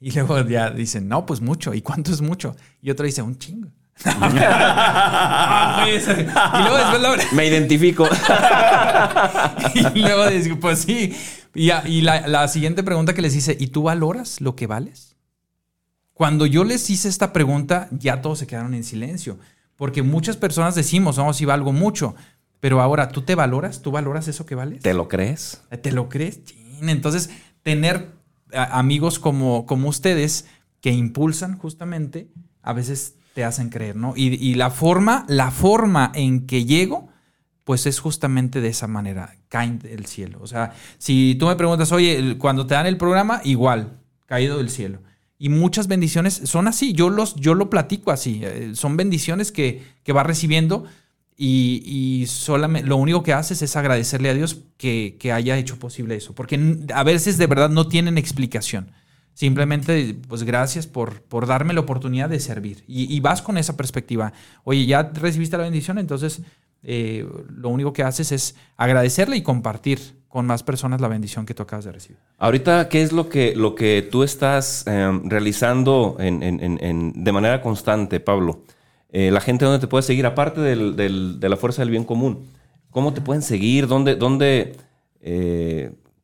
[0.00, 1.74] Y luego ya dicen, no, pues mucho.
[1.74, 2.56] ¿Y cuánto es mucho?
[2.80, 3.68] Y otro dice, un chingo.
[4.04, 6.08] Ah, pues.
[6.18, 8.08] y luego después la- Me identifico.
[9.94, 11.14] y luego digo, pues sí.
[11.54, 15.16] Y, la, la siguiente pregunta que les hice, ¿y tú valoras lo que vales?
[16.14, 19.38] Cuando yo les hice esta pregunta, ya todos se quedaron en silencio.
[19.76, 22.14] Porque muchas personas decimos, no, si valgo mucho.
[22.60, 23.82] Pero ahora, ¿tú te valoras?
[23.82, 24.82] ¿Tú valoras eso que vales?
[24.82, 25.62] ¿Te lo crees?
[25.82, 26.40] ¿Te lo crees?
[26.80, 27.30] Entonces,
[27.62, 28.12] tener
[28.54, 30.46] a- amigos como, como ustedes
[30.80, 32.28] que impulsan justamente,
[32.62, 34.14] a veces te hacen creer, ¿no?
[34.16, 37.08] Y, la forma, la forma en que llego,
[37.64, 40.38] pues es justamente de esa manera, caen del cielo.
[40.42, 44.70] O sea, si tú me preguntas, oye, cuando te dan el programa, igual, caído del
[44.70, 45.00] cielo.
[45.38, 49.82] Y muchas bendiciones son así, yo, los, yo lo platico así, eh, son bendiciones que,
[50.04, 50.84] que va recibiendo
[51.36, 55.80] y, y solamente lo único que haces es agradecerle a Dios que, que haya hecho
[55.80, 58.92] posible eso, porque a veces de verdad no tienen explicación.
[59.34, 62.84] Simplemente, pues gracias por, por darme la oportunidad de servir.
[62.86, 64.32] Y, vas con esa perspectiva.
[64.64, 66.42] Oye, ya recibiste la bendición, entonces
[66.82, 71.54] eh, lo único que haces es agradecerle y compartir con más personas la bendición que
[71.54, 72.18] tú acabas de recibir.
[72.38, 77.32] Ahorita, ¿qué es lo que, lo que tú estás eh, realizando en- en- en- de
[77.32, 78.62] manera constante, Pablo?
[79.10, 82.46] Eh, la gente dónde te puede seguir, aparte de la fuerza del bien común,
[82.90, 83.86] ¿cómo te pueden seguir?
[83.86, 84.76] ¿Dónde, dónde,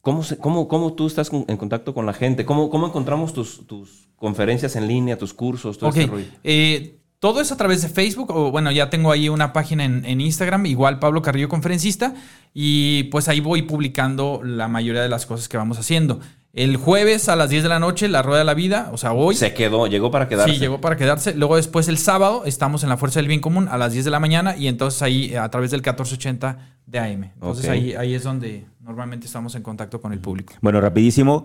[0.01, 2.45] cómo, se- cómo, cómo tú estás en contacto con la gente?
[2.45, 6.25] ¿Cómo, cómo encontramos tus, tus conferencias en línea, tus cursos, todo este rollo?
[6.45, 10.05] eh, todo es a través de Facebook, o bueno, ya tengo ahí una página en,
[10.05, 12.15] en Instagram, igual Pablo Carrillo Conferencista,
[12.55, 16.21] y pues ahí voy publicando la mayoría de las cosas que vamos haciendo.
[16.65, 19.13] El jueves a las 10 de la noche, la Rueda de la Vida, o sea,
[19.13, 19.35] hoy.
[19.37, 20.55] Se quedó, llegó para quedarse.
[20.55, 21.35] Sí, llegó para quedarse.
[21.35, 24.11] Luego después el sábado estamos en la Fuerza del Bien Común a las 10 de
[24.11, 27.25] la mañana y entonces ahí a través del 1480 de AM.
[27.35, 30.55] Entonces ahí, ahí es donde normalmente estamos en contacto con el público.
[30.61, 31.45] Bueno, rapidísimo.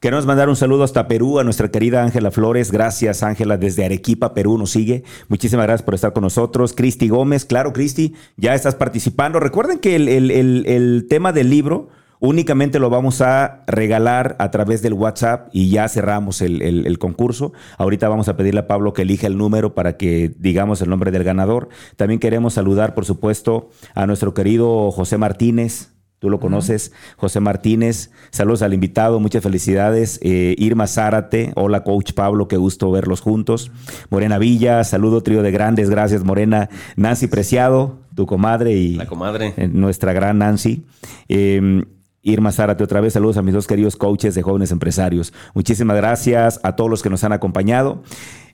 [0.00, 2.70] Queremos mandar un saludo hasta Perú a nuestra querida Ángela Flores.
[2.70, 5.02] Gracias, Ángela, desde Arequipa, Perú, nos sigue.
[5.28, 6.74] Muchísimas gracias por estar con nosotros.
[6.74, 9.40] Cristi Gómez, claro, Cristi, ya estás participando.
[9.40, 11.88] Recuerden que el, el- el- el tema del libro
[12.20, 16.98] únicamente lo vamos a regalar a través del WhatsApp y ya cerramos el, el- el
[16.98, 17.52] concurso.
[17.78, 21.10] Ahorita vamos a pedirle a Pablo que elija el número para que digamos el nombre
[21.10, 21.68] del ganador.
[21.96, 25.90] También queremos saludar, por supuesto, a nuestro querido José Martínez.
[26.20, 28.10] Tú lo conoces, José Martínez.
[28.30, 30.18] Saludos al invitado, muchas felicidades.
[30.22, 33.70] Eh, Irma Zárate, hola coach Pablo, qué gusto verlos juntos.
[34.08, 36.70] Morena Villa, saludo trío de grandes, gracias Morena.
[36.96, 39.52] Nancy Preciado, tu comadre y La comadre.
[39.58, 40.86] eh, nuestra gran Nancy.
[41.28, 41.84] Eh,
[42.24, 45.32] Irma Zárate, otra vez saludos a mis dos queridos coaches de jóvenes empresarios.
[45.52, 48.02] Muchísimas gracias a todos los que nos han acompañado.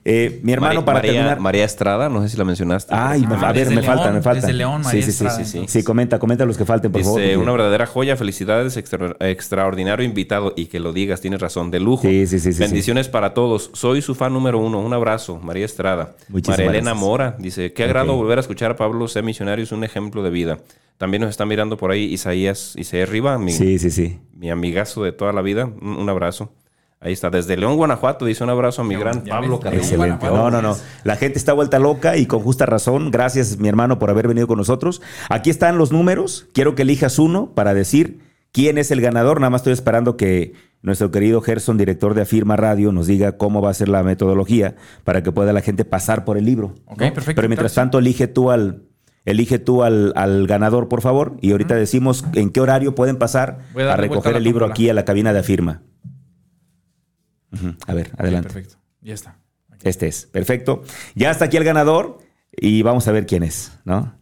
[0.03, 1.39] Eh, mi hermano, Mari- para María, terminar.
[1.39, 2.91] María Estrada, no sé si la mencionaste.
[2.95, 4.41] Ay, me- Ah, a ver, me falta, León, me falta.
[4.41, 5.57] desde León, María sí, sí, sí, Estrada, sí, sí.
[5.59, 5.81] entonces.
[5.81, 7.43] Sí, comenta, comenta los que falten, por Dice, favor.
[7.43, 12.01] una verdadera joya, felicidades, extra- extraordinario invitado y que lo digas, tienes razón, de lujo.
[12.01, 13.69] Sí, sí, sí, sí, Bendiciones para todos.
[13.73, 14.79] Soy su fan número uno.
[14.79, 16.15] Un abrazo, María Estrada.
[16.29, 17.07] Muchísimas María Elena gracias.
[17.07, 19.21] Mora dice, qué agrado volver a escuchar a Pablo C.
[19.21, 20.57] Misionario, es un ejemplo de vida.
[20.97, 24.19] También nos está mirando por ahí Isaías Isaías Riva, mi, Sí, sí, sí.
[24.35, 25.65] mi amigazo de toda la vida.
[25.65, 26.53] Un, un abrazo.
[27.03, 29.81] Ahí está, desde León, Guanajuato, dice un abrazo a mi gran ya Pablo Carrillo.
[29.81, 30.27] Excelente.
[30.27, 30.77] No, no, no.
[31.03, 33.09] La gente está vuelta loca y con justa razón.
[33.09, 35.01] Gracias, mi hermano, por haber venido con nosotros.
[35.27, 36.47] Aquí están los números.
[36.53, 38.19] Quiero que elijas uno para decir
[38.51, 39.39] quién es el ganador.
[39.39, 43.63] Nada más estoy esperando que nuestro querido Gerson, director de Afirma Radio, nos diga cómo
[43.63, 46.75] va a ser la metodología para que pueda la gente pasar por el libro.
[46.85, 47.13] Ok, ¿no?
[47.15, 48.83] perfecto, Pero mientras tanto, elige tú al.
[49.25, 53.59] Elige tú al, al ganador, por favor, y ahorita decimos en qué horario pueden pasar
[53.71, 55.83] Voy a recoger a el libro aquí a la cabina de Afirma.
[57.87, 58.49] A ver, adelante.
[58.49, 58.75] Perfecto.
[59.01, 59.35] Ya está.
[59.83, 60.83] Este es, perfecto.
[61.15, 62.19] Ya está aquí el ganador
[62.51, 64.13] y vamos a ver quién es, ¿no?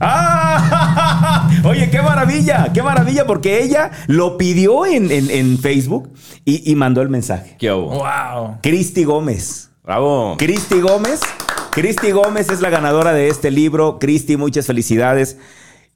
[0.00, 1.50] ¡Ah!
[1.64, 6.12] Oye, qué maravilla, qué maravilla, porque ella lo pidió en, en- en Facebook
[6.44, 7.56] y, y mandó el mensaje.
[7.58, 7.90] ¿Qué hubo?
[7.98, 8.58] ¡Wow!
[8.62, 9.70] Cristi Gómez.
[9.82, 10.36] Bravo.
[10.38, 11.20] Cristi Gómez.
[11.72, 13.98] Cristi Gómez es la ganadora de este libro.
[13.98, 15.36] Cristi, muchas felicidades.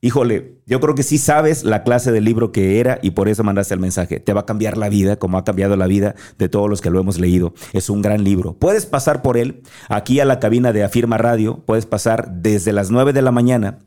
[0.04, 3.42] Híjole, yo creo que sí sabes la clase del libro que era y por eso
[3.42, 4.20] mandaste el mensaje.
[4.20, 6.90] Te va a cambiar la vida, como ha cambiado la vida de todos los que
[6.90, 7.54] lo hemos leído.
[7.72, 8.52] Es un gran libro.
[8.52, 11.62] Puedes pasar por él aquí a la cabina de Afirma Radio.
[11.64, 13.78] Puedes pasar desde las 9 de la mañana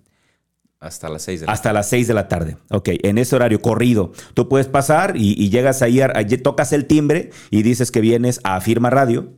[0.79, 2.57] Hasta las seis de la hasta las 6 de la tarde.
[2.71, 4.11] Ok, en ese horario corrido.
[4.33, 8.39] Tú puedes pasar y, y llegas ahí, a- tocas el timbre y dices que vienes
[8.43, 9.33] a Afirma Radio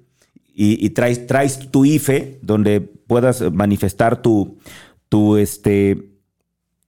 [0.48, 4.60] y, y traes, traes tu IFE donde puedas manifestar tu,
[5.10, 6.09] tu, este,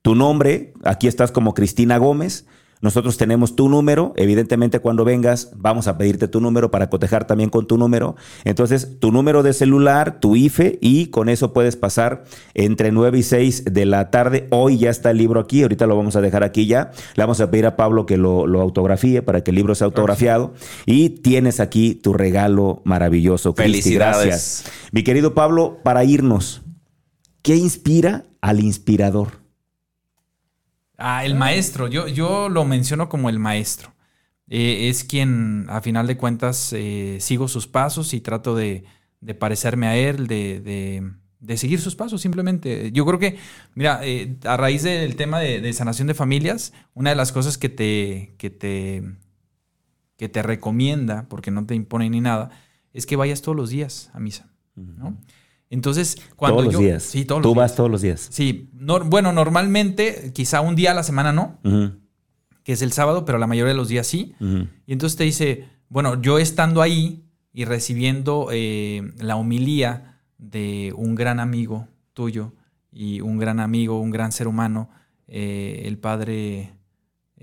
[0.02, 0.74] tu nombre.
[0.84, 2.46] Aquí estás como Cristina Gómez.
[2.82, 4.12] Nosotros tenemos tu número.
[4.16, 8.16] Evidentemente, cuando vengas, vamos a pedirte tu número para cotejar también con tu número.
[8.44, 12.24] Entonces, tu número de celular, tu IFE, y con eso puedes pasar
[12.56, 14.48] entre 9 y 6 de la tarde.
[14.50, 15.62] Hoy ya está el libro aquí.
[15.62, 16.92] Ahorita lo vamos a dejar aquí ya.
[17.16, 19.86] Le vamos a pedir a Pablo que lo, lo autografíe para que el libro sea
[19.86, 20.54] autografiado.
[20.88, 23.54] Y tienes aquí tu regalo maravilloso.
[23.54, 24.26] Cristi, Felicidades.
[24.26, 24.64] Gracias.
[24.92, 26.64] Mi querido Pablo, para irnos,
[27.44, 29.41] ¿qué inspira al inspirador?
[31.04, 31.88] Ah, el maestro.
[31.88, 33.94] Yo, yo lo menciono como el maestro.
[34.48, 38.84] Eh, es quien, a final de cuentas, eh, sigo sus pasos y trato de,
[39.40, 42.92] parecerme a él, de, de- de seguir sus pasos simplemente.
[42.92, 43.38] Yo creo que,
[43.74, 47.58] mira, eh, a raíz del tema de, de sanación de familias, una de las cosas
[47.58, 49.04] que te, que te,
[50.18, 52.50] que te recomienda, porque no te impone ni nada,
[52.94, 54.52] es que vayas todos los días a misa.
[54.76, 55.18] ¿no?
[55.72, 57.02] Entonces, cuando todos los yo- días.
[57.04, 57.76] Sí, todos Tú los vas días.
[57.78, 58.28] todos los días.
[58.30, 61.60] Sí, no- bueno, normalmente quizá un día a la semana no,
[62.64, 64.36] que es el sábado, pero la mayoría de los días sí.
[64.86, 71.16] Y entonces te dice, bueno, yo estando ahí y recibiendo eh, la homilía de un
[71.16, 72.54] gran amigo tuyo
[72.92, 74.90] y un gran amigo, un gran ser humano,
[75.28, 76.74] eh, el padre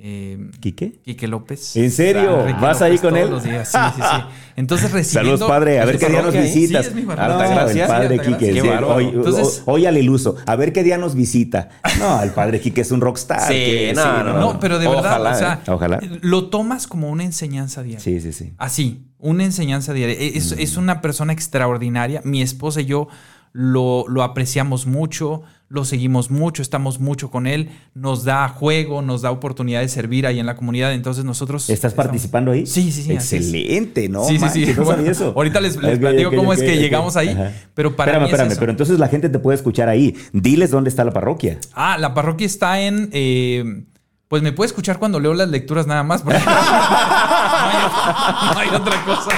[0.00, 1.00] eh, ¿Quique?
[1.04, 1.74] Quique López.
[1.76, 2.44] ¿En serio?
[2.60, 3.28] ¿Vas ahí con él?
[3.30, 4.22] los días, Sí, sí, sí.
[4.56, 5.36] Entonces recibiendo...
[5.38, 5.78] Saludos, padre.
[5.78, 6.84] A ¿Es ver qué día nos visitas.
[6.86, 8.30] Sí, es mi No, el padre Sí.
[8.32, 8.52] Quique.
[8.52, 10.36] Sí, hoy, Entonces- hoy al iluso.
[10.46, 11.68] A ver qué día nos visita.
[11.98, 13.40] No, el padre Quique es un rockstar.
[13.48, 15.70] Sí, que- no, no, No, pero de verdad, Ojalá, o sea, ¿eh?
[15.70, 16.00] Ojalá.
[16.22, 18.00] lo tomas como una enseñanza diaria.
[18.00, 18.52] Sí, sí, sí.
[18.58, 20.14] Así, una enseñanza diaria.
[20.16, 22.20] E- Es, es una persona extraordinaria.
[22.24, 23.08] Mi esposa y yo
[23.52, 27.70] lo, lo apreciamos mucho, lo seguimos mucho, estamos mucho con él.
[27.94, 30.94] Nos da juego, nos da oportunidad de servir ahí en la comunidad.
[30.94, 31.68] Entonces nosotros...
[31.68, 32.64] ¿Estás estamos- participando ahí?
[32.66, 33.12] Sí, sí, sí.
[33.12, 34.24] Excelente, ¿no?
[34.24, 34.44] sí, sí, sí.
[34.60, 35.32] manches, no sabía Bueno, eso.
[35.36, 37.28] Ahorita les, les platico cómo es que llegamos ahí.
[37.28, 37.52] Ajá.
[37.74, 38.52] Pero para espérame, mí es espérame.
[38.52, 38.60] eso.
[38.60, 40.16] Pero entonces la gente te puede escuchar ahí.
[40.32, 41.58] Diles dónde está la parroquia.
[41.74, 43.10] Ah, la parroquia está en...
[43.12, 43.84] eh,
[44.28, 46.20] pues me puede escuchar cuando leo las lecturas nada más.
[46.22, 49.30] porque no, hay, no hay otra cosa.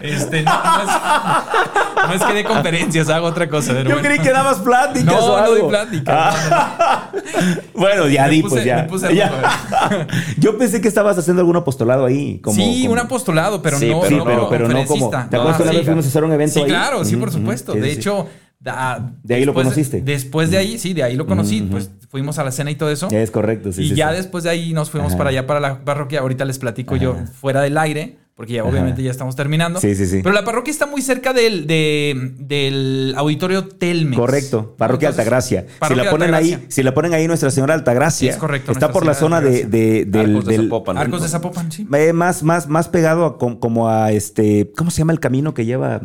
[0.00, 3.72] Este, no, no es, no es que dé conferencias, hago otra cosa.
[3.78, 4.00] Yo bueno.
[4.02, 7.10] creí que dabas pláticas No, o no doy pláticas, Ah.
[7.74, 8.76] bueno, ya Me di, puse- pues ya.
[8.76, 10.08] me puse a Ya.
[10.38, 12.38] Yo pensé que estabas haciendo algún apostolado ahí.
[12.40, 15.10] Como, sí, como- un apostolado, pero Sí, no, pero Sí, pero, pero no como.
[15.10, 15.76] ¿Te acuerdas que una sí.
[15.78, 16.66] vez fuimos a hacer un evento Sí, ahí?
[16.66, 17.72] claro, sí, por supuesto.
[17.74, 18.26] de hecho,
[18.60, 20.00] da- De ahí lo conociste.
[20.02, 21.62] Después de ahí, sí, de ahí lo conocí.
[21.62, 23.08] Pues fuimos a la cena y todo eso.
[23.10, 23.82] Es correcto, sí.
[23.82, 24.16] y sí, ya sí.
[24.16, 25.18] después de ahí nos fuimos Ajá.
[25.18, 26.20] para allá, para la parroquia.
[26.20, 29.78] Ahorita les platico yo fuera del aire, porque ya obviamente ya estamos terminando.
[29.80, 30.20] Sí, sí, sí.
[30.22, 34.16] Pero la parroquia está muy cerca del, de- del auditorio Telmex.
[34.18, 35.66] Correcto, Parroquia Entonces, Altagracia.
[35.88, 39.06] Si la ponen ahí, si la ponen ahí Nuestra Señora Altagracia, Es correcto, está por
[39.06, 40.98] la zona de, de- del, Arcos de Zapopan.
[40.98, 41.86] Arcos de Zapopan, sí.
[41.94, 45.54] eh, más, más, más pegado a, com- como a este, ¿cómo se llama el camino
[45.54, 46.00] que lleva?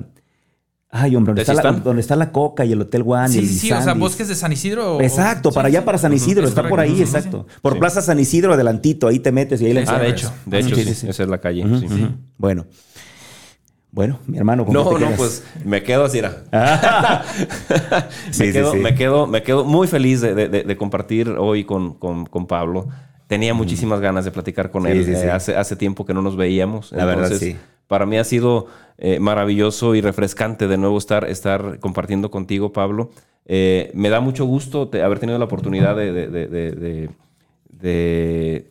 [0.91, 1.83] Ay, hombre, donde está, la, ¿Tezistán?
[1.83, 3.71] donde está la Coca y el Hotel One y Sí, el sí.
[3.71, 4.97] O sea, bosques de San Isidro.
[4.97, 5.85] o- Exacto, sí, para allá sí.
[5.85, 7.45] para San Isidro, Es está por ahí, exacto.
[7.61, 7.79] Por Sí.
[7.79, 10.75] Plaza San Isidro, adelantito, ahí te metes y ahí la Ah, de hecho, de hecho,
[10.75, 11.61] esa es la calle.
[11.63, 11.85] Sí.
[11.85, 12.07] ujú.
[12.37, 12.65] Bueno.
[13.91, 15.17] Bueno, mi hermano, ¿cómo te No, no, quedas?
[15.17, 16.19] pues me quedo así.
[16.19, 16.43] era.
[18.31, 21.63] Sí, me, quedo, me quedo, me quedo muy feliz de, de- de- de compartir hoy
[21.65, 22.87] con, con- con Pablo.
[23.27, 25.05] Tenía muchísimas ganas de platicar con Sí, él.
[25.05, 25.21] sí, sí.
[25.21, 26.91] Eh, hace, hace tiempo que no nos veíamos.
[26.91, 27.57] La verdad, Entonces, sí.
[27.89, 28.67] Para mí ha sido
[28.99, 33.09] eh, maravilloso y refrescante de nuevo estar, estar compartiendo contigo, Pablo.
[33.45, 37.09] Eh, me da mucho gusto te- haber tenido la oportunidad de, de- de- de- de-
[37.71, 38.69] de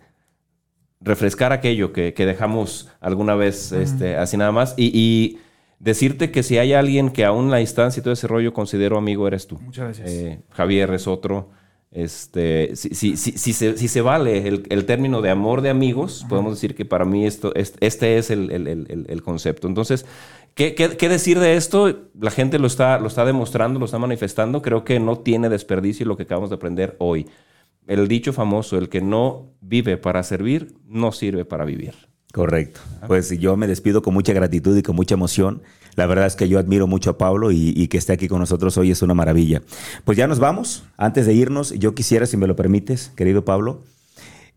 [1.00, 4.74] refrescar aquello que, que dejamos alguna vez este, así nada más.
[4.76, 5.38] Y, y
[5.80, 9.26] decirte que si hay alguien que aún la instancia y todo ese rollo considero amigo,
[9.26, 9.58] eres tú.
[9.58, 10.10] Muchas gracias.
[10.10, 11.50] Eh, Javier es otro.
[11.90, 15.70] Este, si, si, si, si se, si se vale el, el término de amor de
[15.70, 19.66] amigos, podemos decir que para mí esto, es- este es el- el- el concepto.
[19.68, 20.04] Entonces,
[20.54, 22.10] ¿qué, qué, qué decir de esto?
[22.20, 24.60] La gente lo está, lo está demostrando, lo está manifestando.
[24.62, 27.26] Creo que no tiene desperdicio lo que acabamos de aprender hoy.
[27.86, 32.07] El dicho famoso, el que no vive para servir, no sirve para vivir.
[32.32, 32.80] Correcto.
[33.06, 35.62] Pues yo me despido con mucha gratitud y con mucha emoción.
[35.96, 38.38] La verdad es que yo admiro mucho a Pablo y, y que esté aquí con
[38.38, 39.62] nosotros hoy es una maravilla.
[40.04, 40.84] Pues ya nos vamos.
[40.96, 43.82] Antes de irnos, yo quisiera, si me lo permites, querido Pablo,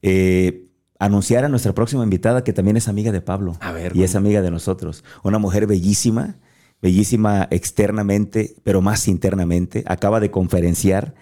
[0.02, 0.68] eh,
[1.00, 3.58] anunciar a nuestra próxima invitada que también es amiga de Pablo.
[3.60, 5.04] A ver, y es amiga de nosotros.
[5.24, 6.36] Una mujer bellísima,
[6.82, 9.84] bellísima externamente, pero más internamente.
[9.88, 11.16] Acaba de conferenciar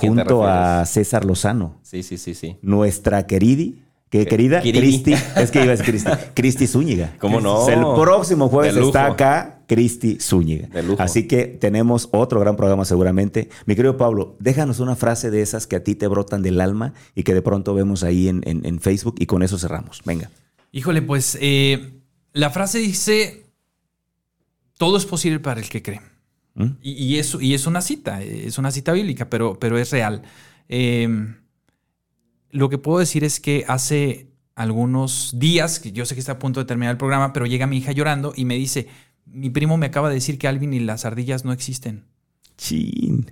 [0.00, 0.86] junto a.
[0.86, 2.56] César Lozano Sí, sí, sí, sí.
[2.62, 4.26] nuestra queridi, que ¿Qué?
[4.26, 4.60] querida.
[4.60, 7.14] Cristi, es que iba a decir Cristi, Cristi Zúñiga.
[7.18, 7.68] ¿Cómo no?
[7.68, 10.68] El próximo jueves está acá Cristi Zúñiga.
[10.68, 11.02] De lujo.
[11.02, 13.48] Así que tenemos otro gran programa seguramente.
[13.66, 16.94] Mi querido Pablo, déjanos una frase de esas que a ti te brotan del alma
[17.14, 20.00] y que de pronto vemos ahí en, en- en Facebook y con eso cerramos.
[20.06, 20.30] Venga.
[20.72, 21.92] Híjole, pues eh,
[22.32, 23.44] la frase dice,
[24.78, 26.00] todo es posible para el que cree.
[26.54, 26.66] ¿Mm?
[26.82, 30.22] Y, y es, y es una cita, es una cita bíblica, pero, pero es real.
[30.68, 31.08] Eh,
[32.50, 36.38] lo que puedo decir es que hace algunos días, que yo sé que está a
[36.38, 38.88] punto de terminar el programa, pero llega mi hija llorando y me dice,
[39.26, 42.04] mi primo me acaba de decir que Alvin y las ardillas no existen.
[42.56, 43.30] Chin.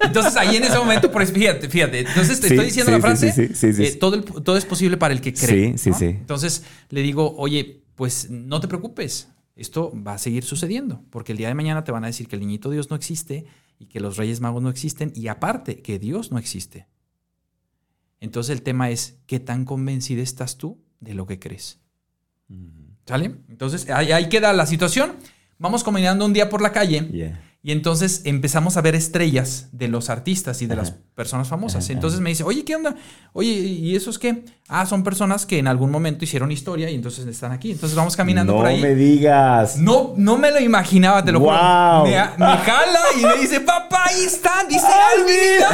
[0.00, 2.00] Entonces ahí en ese momento, pues fíjate, fíjate.
[2.00, 3.54] Entonces te Sí, estoy diciendo sí, la frase.
[3.54, 5.72] sí, eh, todo, el- todo es posible para el que cree.
[5.72, 5.98] Sí, sí, ¿no?
[5.98, 6.06] sí.
[6.06, 9.28] Entonces le digo, oye, pues no te preocupes.
[9.54, 11.02] Esto va a seguir sucediendo.
[11.10, 13.44] Porque el día de mañana te van a decir que el niñito Dios no existe
[13.78, 15.12] y que los Reyes Magos no existen.
[15.14, 16.86] Y aparte, que Dios no existe.
[18.22, 21.80] Entonces el tema es, ¿qué tan convencida estás tú de lo que crees?
[23.04, 23.34] ¿Sale?
[23.48, 25.16] Entonces ahí, ahí queda la situación.
[25.58, 27.08] Vamos caminando un día por la calle.
[27.08, 27.42] Yeah.
[27.64, 30.82] Y entonces empezamos a ver estrellas de los artistas y de Ajá.
[30.82, 31.84] las personas famosas.
[31.84, 32.96] Ajá, entonces me dice, oye, ¿qué onda?
[33.32, 34.44] Oye, ¿y esos qué?
[34.68, 37.70] Ah, son personas que en algún momento hicieron historia y entonces están aquí.
[37.70, 38.80] Entonces vamos caminando no por ahí.
[38.80, 39.76] me digas.
[39.76, 41.52] No, no me lo imaginaba, te lo juro.
[41.52, 42.04] Wow.
[42.04, 45.66] Me, me jala y me dice, papá, ahí están, dice Alvin.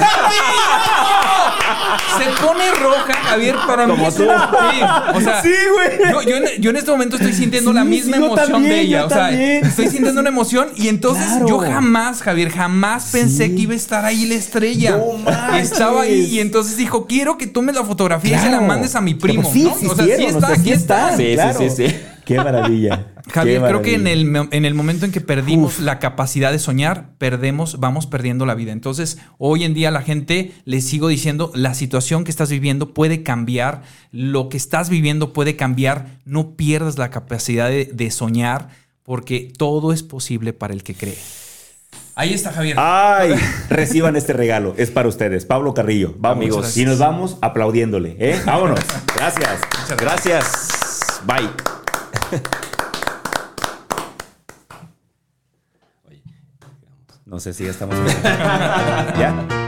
[2.18, 3.93] Se pone roja, Javier, para mí.
[3.93, 4.24] Como es tú.
[4.24, 4.80] Sí,
[5.14, 6.12] o sea, Sí, güey.
[6.12, 8.80] yo, yo en, yo en este momento estoy sintiendo Sí, la misma emoción también, de
[8.82, 9.07] ella.
[9.07, 9.64] O sea, también.
[9.64, 11.49] estoy sintiendo una emoción y entonces Claro.
[11.49, 13.55] yo jamás, Javier, jamás pensé Sí.
[13.55, 14.97] que iba a estar ahí la estrella.
[14.97, 15.57] No.
[15.57, 19.01] Estaba ahí y entonces dijo, quiero que tomes la fotografía y se la mandes a
[19.01, 19.51] mi primo.
[19.53, 19.76] Sí, ¿no?
[19.79, 21.16] sí o sea, sí está, o sea, sí aquí está.
[21.16, 21.59] Sí, sí, claro.
[21.59, 21.97] sí, sí.
[22.24, 23.07] Qué maravilla.
[23.33, 26.59] Javier, Qué creo que en el, en el momento en que perdimos la capacidad de
[26.59, 28.72] soñar, perdemos, vamos perdiendo la vida.
[28.72, 33.22] Entonces, hoy en día la gente, le sigo diciendo, la situación que estás viviendo puede
[33.22, 38.68] cambiar, lo que estás viviendo puede cambiar, no pierdas la capacidad de, de soñar,
[39.03, 41.18] porque todo es posible para el que cree.
[42.19, 42.77] Ahí está, Javier.
[42.81, 43.33] Ay,
[43.71, 44.75] reciban este regalo.
[44.77, 45.45] Es para ustedes.
[45.45, 46.16] Pablo Carrillo.
[46.19, 46.39] Vamos.
[46.39, 46.77] Amigos.
[46.77, 48.16] Y nos vamos aplaudiéndole.
[48.19, 48.43] ¿eh?
[48.45, 48.81] Vámonos.
[49.14, 49.61] Gracias.
[49.97, 51.21] Gracias.
[51.25, 51.49] Bye.
[57.25, 57.95] No sé si ya estamos.
[58.23, 59.68] ¿Ya?